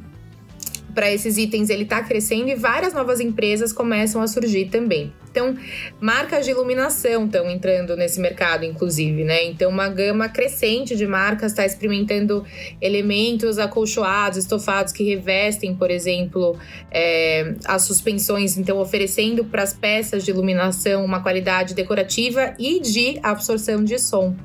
para 0.93 1.11
esses 1.11 1.37
itens 1.37 1.69
ele 1.69 1.83
está 1.83 2.01
crescendo 2.03 2.49
e 2.49 2.55
várias 2.55 2.93
novas 2.93 3.19
empresas 3.19 3.73
começam 3.73 4.21
a 4.21 4.27
surgir 4.27 4.69
também. 4.69 5.11
Então, 5.33 5.57
marcas 5.99 6.45
de 6.45 6.51
iluminação 6.51 7.25
estão 7.25 7.49
entrando 7.49 7.97
nesse 7.97 8.19
mercado, 8.19 8.65
inclusive, 8.65 9.23
né? 9.23 9.43
Então, 9.45 9.71
uma 9.71 9.89
gama 9.89 10.29
crescente 10.29 10.95
de 10.95 11.07
marcas 11.07 11.53
está 11.53 11.65
experimentando 11.65 12.45
elementos 12.79 13.57
acolchoados, 13.57 14.37
estofados 14.37 14.93
que 14.93 15.03
revestem, 15.03 15.73
por 15.73 15.89
exemplo, 15.89 16.55
é, 16.91 17.55
as 17.65 17.81
suspensões, 17.81 18.59
então 18.59 18.77
oferecendo 18.77 19.43
para 19.43 19.63
as 19.63 19.73
peças 19.73 20.23
de 20.23 20.29
iluminação 20.29 21.03
uma 21.03 21.23
qualidade 21.23 21.73
decorativa 21.73 22.53
e 22.59 22.79
de 22.79 23.19
absorção 23.23 23.83
de 23.83 23.97
som. 23.97 24.35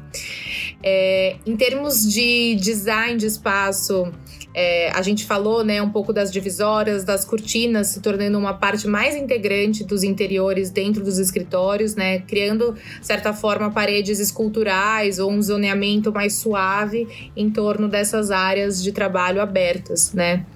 É, 0.83 1.37
em 1.44 1.55
termos 1.55 2.11
de 2.11 2.55
design 2.55 3.18
de 3.18 3.27
espaço, 3.27 4.11
é, 4.55 4.90
a 4.90 5.03
gente 5.03 5.24
falou 5.24 5.62
né, 5.62 5.81
um 5.81 5.90
pouco 5.90 6.12
das 6.12 6.33
divisórias, 6.33 7.05
das 7.05 7.24
cortinas 7.24 7.88
se 7.88 8.01
tornando 8.01 8.37
uma 8.38 8.55
parte 8.55 8.88
mais 8.88 9.14
integrante 9.14 9.85
dos 9.85 10.03
interiores 10.03 10.70
dentro 10.78 11.02
dos 11.02 11.18
escritórios, 11.18 11.96
né, 11.96 12.20
criando, 12.20 12.72
de 13.00 13.04
certa 13.06 13.32
forma, 13.32 13.68
paredes 13.68 14.20
esculturais 14.20 15.18
ou 15.18 15.28
um 15.28 15.42
zoneamento 15.42 16.12
mais 16.12 16.34
suave 16.34 17.32
em 17.36 17.50
torno 17.50 17.88
dessas 17.88 18.30
áreas 18.30 18.80
de 18.80 18.92
trabalho 18.92 19.42
abertas. 19.42 20.12
Né. 20.12 20.46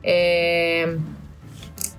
É, 0.00 0.96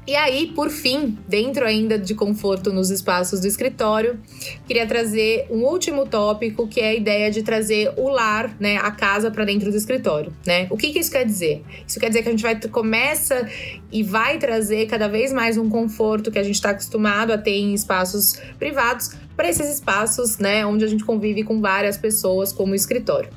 e 0.09 0.15
aí, 0.15 0.47
por 0.47 0.71
fim, 0.71 1.15
dentro 1.27 1.63
ainda 1.63 1.95
de 1.95 2.15
conforto 2.15 2.73
nos 2.73 2.89
espaços 2.89 3.41
do 3.41 3.45
escritório, 3.45 4.19
queria 4.65 4.87
trazer 4.87 5.45
um 5.51 5.63
último 5.63 6.03
tópico, 6.03 6.67
que 6.67 6.81
é 6.81 6.89
a 6.89 6.95
ideia 6.95 7.29
de 7.29 7.43
trazer 7.43 7.93
o 7.95 8.09
lar, 8.09 8.55
né, 8.59 8.77
a 8.77 8.89
casa 8.89 9.29
para 9.29 9.45
dentro 9.45 9.69
do 9.69 9.77
escritório, 9.77 10.33
né? 10.47 10.65
O 10.71 10.77
que, 10.77 10.91
que 10.91 10.97
isso 10.97 11.11
quer 11.11 11.23
dizer? 11.23 11.63
Isso 11.87 11.99
quer 11.99 12.07
dizer 12.07 12.23
que 12.23 12.29
a 12.29 12.31
gente 12.31 12.41
vai 12.41 12.59
começa 12.71 13.47
e 13.91 14.01
vai 14.01 14.39
trazer 14.39 14.87
cada 14.87 15.07
vez 15.07 15.31
mais 15.31 15.57
um 15.57 15.69
conforto 15.69 16.31
que 16.31 16.39
a 16.39 16.43
gente 16.43 16.55
está 16.55 16.71
acostumado 16.71 17.31
a 17.31 17.37
ter 17.37 17.57
em 17.57 17.75
espaços 17.75 18.41
privados 18.57 19.11
para 19.39 19.47
esses 19.47 19.69
espaços, 19.69 20.37
né, 20.37 20.65
onde 20.65 20.83
a 20.83 20.87
gente 20.89 21.05
convive 21.05 21.45
com 21.45 21.61
várias 21.61 21.95
pessoas, 21.95 22.51
como 22.51 22.73
o 22.73 22.75
escritório. 22.75 23.29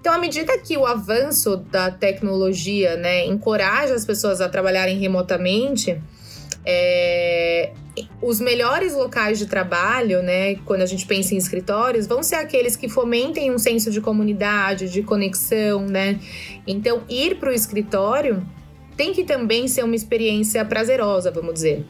Então, 0.00 0.12
à 0.12 0.18
medida 0.18 0.58
que 0.58 0.76
o 0.76 0.84
avanço 0.84 1.58
da 1.58 1.88
tecnologia, 1.88 2.96
né, 2.96 3.24
encoraja 3.26 3.94
as 3.94 4.04
pessoas 4.04 4.40
a 4.40 4.48
trabalharem 4.48 4.98
remotamente, 4.98 6.02
é, 6.64 7.70
os 8.20 8.40
melhores 8.40 8.92
locais 8.94 9.38
de 9.38 9.46
trabalho, 9.46 10.20
né, 10.20 10.56
quando 10.64 10.82
a 10.82 10.86
gente 10.86 11.06
pensa 11.06 11.32
em 11.32 11.38
escritórios, 11.38 12.08
vão 12.08 12.24
ser 12.24 12.34
aqueles 12.34 12.74
que 12.74 12.88
fomentem 12.88 13.54
um 13.54 13.58
senso 13.58 13.88
de 13.92 14.00
comunidade, 14.00 14.90
de 14.90 15.04
conexão, 15.04 15.86
né? 15.86 16.18
Então, 16.66 17.04
ir 17.08 17.36
para 17.36 17.50
o 17.50 17.52
escritório 17.52 18.44
tem 18.96 19.12
que 19.12 19.22
também 19.22 19.68
ser 19.68 19.84
uma 19.84 19.94
experiência 19.94 20.64
prazerosa, 20.64 21.30
vamos 21.30 21.54
dizer. 21.54 21.86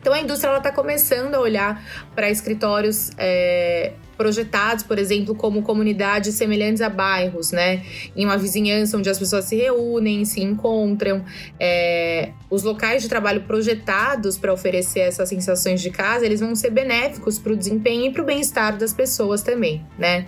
Então, 0.00 0.12
a 0.14 0.20
indústria 0.20 0.56
está 0.56 0.72
começando 0.72 1.34
a 1.34 1.40
olhar 1.40 1.84
para 2.14 2.30
escritórios 2.30 3.10
é, 3.18 3.92
projetados, 4.16 4.82
por 4.82 4.98
exemplo, 4.98 5.34
como 5.34 5.62
comunidades 5.62 6.34
semelhantes 6.34 6.80
a 6.80 6.88
bairros, 6.88 7.52
né? 7.52 7.82
Em 8.16 8.24
uma 8.24 8.38
vizinhança 8.38 8.96
onde 8.96 9.10
as 9.10 9.18
pessoas 9.18 9.44
se 9.44 9.56
reúnem, 9.56 10.24
se 10.24 10.42
encontram. 10.42 11.24
É, 11.58 12.30
os 12.48 12.62
locais 12.62 13.02
de 13.02 13.08
trabalho 13.08 13.42
projetados 13.42 14.38
para 14.38 14.52
oferecer 14.52 15.00
essas 15.00 15.28
sensações 15.28 15.82
de 15.82 15.90
casa, 15.90 16.24
eles 16.24 16.40
vão 16.40 16.54
ser 16.54 16.70
benéficos 16.70 17.38
para 17.38 17.52
o 17.52 17.56
desempenho 17.56 18.06
e 18.06 18.12
para 18.12 18.22
o 18.22 18.24
bem-estar 18.24 18.76
das 18.76 18.94
pessoas 18.94 19.42
também, 19.42 19.84
né? 19.98 20.26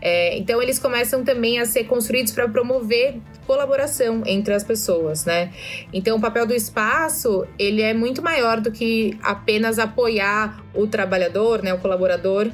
É, 0.00 0.36
então, 0.36 0.62
eles 0.62 0.78
começam 0.78 1.24
também 1.24 1.58
a 1.58 1.64
ser 1.64 1.84
construídos 1.84 2.32
para 2.32 2.48
promover 2.48 3.16
colaboração 3.46 4.22
entre 4.26 4.52
as 4.52 4.64
pessoas, 4.64 5.24
né? 5.24 5.52
Então, 5.92 6.16
o 6.16 6.20
papel 6.20 6.46
do 6.46 6.54
espaço, 6.54 7.46
ele 7.58 7.80
é 7.80 7.94
muito 7.94 8.22
maior 8.22 8.60
do 8.60 8.70
que 8.70 9.16
apenas 9.22 9.78
apoiar 9.78 10.64
o 10.74 10.86
trabalhador, 10.86 11.62
né, 11.62 11.72
o 11.72 11.78
colaborador, 11.78 12.50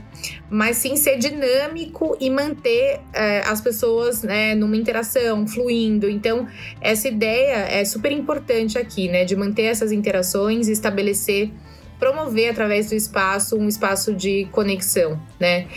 mas 0.48 0.76
sim 0.76 0.96
ser 0.96 1.18
dinâmico 1.18 2.16
e 2.20 2.30
manter 2.30 3.00
é, 3.12 3.40
as 3.40 3.60
pessoas 3.60 4.22
né, 4.22 4.54
numa 4.54 4.76
interação, 4.76 5.46
fluindo. 5.46 6.08
Então, 6.08 6.46
essa 6.80 7.08
ideia 7.08 7.66
é 7.68 7.84
super 7.84 8.12
importante 8.12 8.78
aqui, 8.78 9.08
né, 9.08 9.24
de 9.24 9.34
manter 9.34 9.64
essas 9.64 9.90
interações 9.90 10.68
estabelecer 10.68 11.50
promover 11.98 12.50
através 12.50 12.88
do 12.88 12.96
espaço 12.96 13.56
um 13.56 13.68
espaço 13.68 14.12
de 14.12 14.48
conexão, 14.50 15.22
né? 15.38 15.68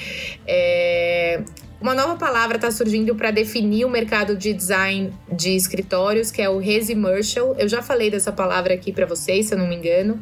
É, 0.47 1.43
uma 1.79 1.93
nova 1.93 2.15
palavra 2.15 2.55
está 2.55 2.71
surgindo 2.71 3.15
para 3.15 3.31
definir 3.31 3.85
o 3.85 3.89
mercado 3.89 4.35
de 4.35 4.53
design 4.53 5.13
de 5.31 5.55
escritórios, 5.55 6.31
que 6.31 6.41
é 6.41 6.49
o 6.49 6.57
resimercial. 6.57 7.55
Eu 7.59 7.67
já 7.67 7.81
falei 7.81 8.09
dessa 8.09 8.31
palavra 8.31 8.73
aqui 8.73 8.91
para 8.91 9.05
vocês, 9.05 9.47
se 9.47 9.53
eu 9.53 9.57
não 9.57 9.67
me 9.67 9.75
engano, 9.75 10.21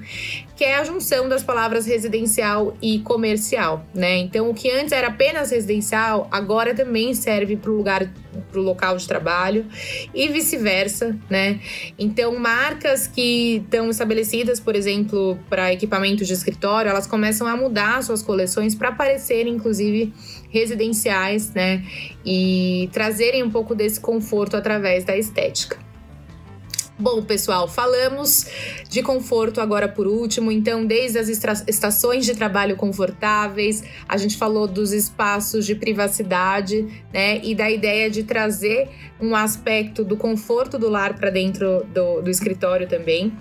que 0.55 0.63
é 0.63 0.75
a 0.75 0.83
junção 0.83 1.29
das 1.29 1.43
palavras 1.43 1.85
residencial 1.85 2.75
e 2.81 2.99
comercial, 2.99 3.85
né? 3.93 4.17
Então, 4.17 4.49
o 4.49 4.53
que 4.53 4.69
antes 4.71 4.91
era 4.91 5.07
apenas 5.07 5.51
residencial, 5.51 6.27
agora 6.31 6.73
também 6.73 7.13
serve 7.13 7.55
para 7.55 7.71
o 7.71 7.75
lugar, 7.75 8.09
para 8.51 8.59
o 8.59 8.63
local 8.63 8.97
de 8.97 9.07
trabalho 9.07 9.65
e 10.13 10.27
vice-versa, 10.29 11.17
né? 11.29 11.59
Então, 11.97 12.37
marcas 12.37 13.07
que 13.07 13.61
estão 13.63 13.89
estabelecidas, 13.89 14.59
por 14.59 14.75
exemplo, 14.75 15.37
para 15.49 15.73
equipamentos 15.73 16.27
de 16.27 16.33
escritório, 16.33 16.89
elas 16.89 17.07
começam 17.07 17.47
a 17.47 17.55
mudar 17.55 18.01
suas 18.03 18.21
coleções 18.21 18.75
para 18.75 18.91
parecerem, 18.91 19.53
inclusive, 19.53 20.13
residenciais, 20.49 21.53
né? 21.53 21.83
E 22.25 22.89
trazerem 22.91 23.43
um 23.43 23.51
pouco 23.51 23.75
desse 23.75 23.99
conforto 23.99 24.55
através 24.55 25.03
da 25.03 25.17
estética. 25.17 25.82
Bom, 26.97 27.23
pessoal, 27.23 27.67
falamos 27.67 28.45
de 28.87 29.01
conforto 29.01 29.59
agora 29.59 29.87
por 29.87 30.05
último, 30.05 30.51
então, 30.51 30.85
desde 30.85 31.17
as 31.17 31.27
estações 31.27 32.23
de 32.23 32.35
trabalho 32.35 32.75
confortáveis, 32.75 33.83
a 34.07 34.15
gente 34.15 34.37
falou 34.37 34.67
dos 34.67 34.93
espaços 34.93 35.65
de 35.65 35.73
privacidade, 35.73 37.03
né, 37.11 37.43
e 37.43 37.55
da 37.55 37.69
ideia 37.71 38.11
de 38.11 38.23
trazer 38.23 38.89
um 39.19 39.35
aspecto 39.35 40.03
do 40.03 40.15
conforto 40.15 40.77
do 40.77 40.87
lar 40.87 41.15
para 41.15 41.31
dentro 41.31 41.83
do, 41.85 42.21
do 42.21 42.29
escritório 42.29 42.87
também. 42.87 43.33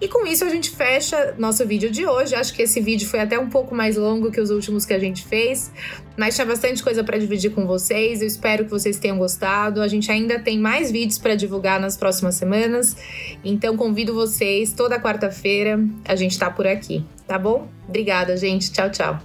E 0.00 0.06
com 0.06 0.24
isso 0.24 0.44
a 0.44 0.48
gente 0.48 0.70
fecha 0.70 1.34
nosso 1.38 1.66
vídeo 1.66 1.90
de 1.90 2.06
hoje. 2.06 2.34
Acho 2.34 2.54
que 2.54 2.62
esse 2.62 2.80
vídeo 2.80 3.08
foi 3.08 3.18
até 3.18 3.38
um 3.38 3.48
pouco 3.48 3.74
mais 3.74 3.96
longo 3.96 4.30
que 4.30 4.40
os 4.40 4.50
últimos 4.50 4.86
que 4.86 4.92
a 4.92 4.98
gente 4.98 5.24
fez, 5.24 5.72
mas 6.16 6.36
tinha 6.36 6.46
bastante 6.46 6.82
coisa 6.82 7.02
para 7.02 7.18
dividir 7.18 7.50
com 7.52 7.66
vocês. 7.66 8.20
Eu 8.20 8.28
espero 8.28 8.64
que 8.64 8.70
vocês 8.70 8.98
tenham 8.98 9.18
gostado. 9.18 9.82
A 9.82 9.88
gente 9.88 10.10
ainda 10.12 10.38
tem 10.38 10.58
mais 10.58 10.92
vídeos 10.92 11.18
para 11.18 11.34
divulgar 11.34 11.80
nas 11.80 11.96
próximas 11.96 12.36
semanas, 12.36 12.96
então 13.44 13.76
convido 13.76 14.14
vocês 14.14 14.72
toda 14.72 15.00
quarta-feira. 15.00 15.80
A 16.04 16.14
gente 16.14 16.32
está 16.32 16.48
por 16.48 16.66
aqui, 16.66 17.04
tá 17.26 17.36
bom? 17.36 17.68
Obrigada, 17.88 18.36
gente. 18.36 18.70
Tchau, 18.70 18.90
tchau. 18.90 19.18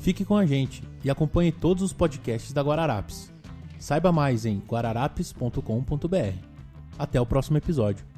Fique 0.00 0.24
com 0.24 0.36
a 0.36 0.46
gente 0.46 0.82
e 1.02 1.10
acompanhe 1.10 1.50
todos 1.50 1.82
os 1.82 1.92
podcasts 1.92 2.52
da 2.52 2.62
Guararapes. 2.62 3.32
Saiba 3.80 4.12
mais 4.12 4.46
em 4.46 4.62
guararapes.com.br. 4.66 6.38
Até 6.96 7.20
o 7.20 7.26
próximo 7.26 7.58
episódio. 7.58 8.13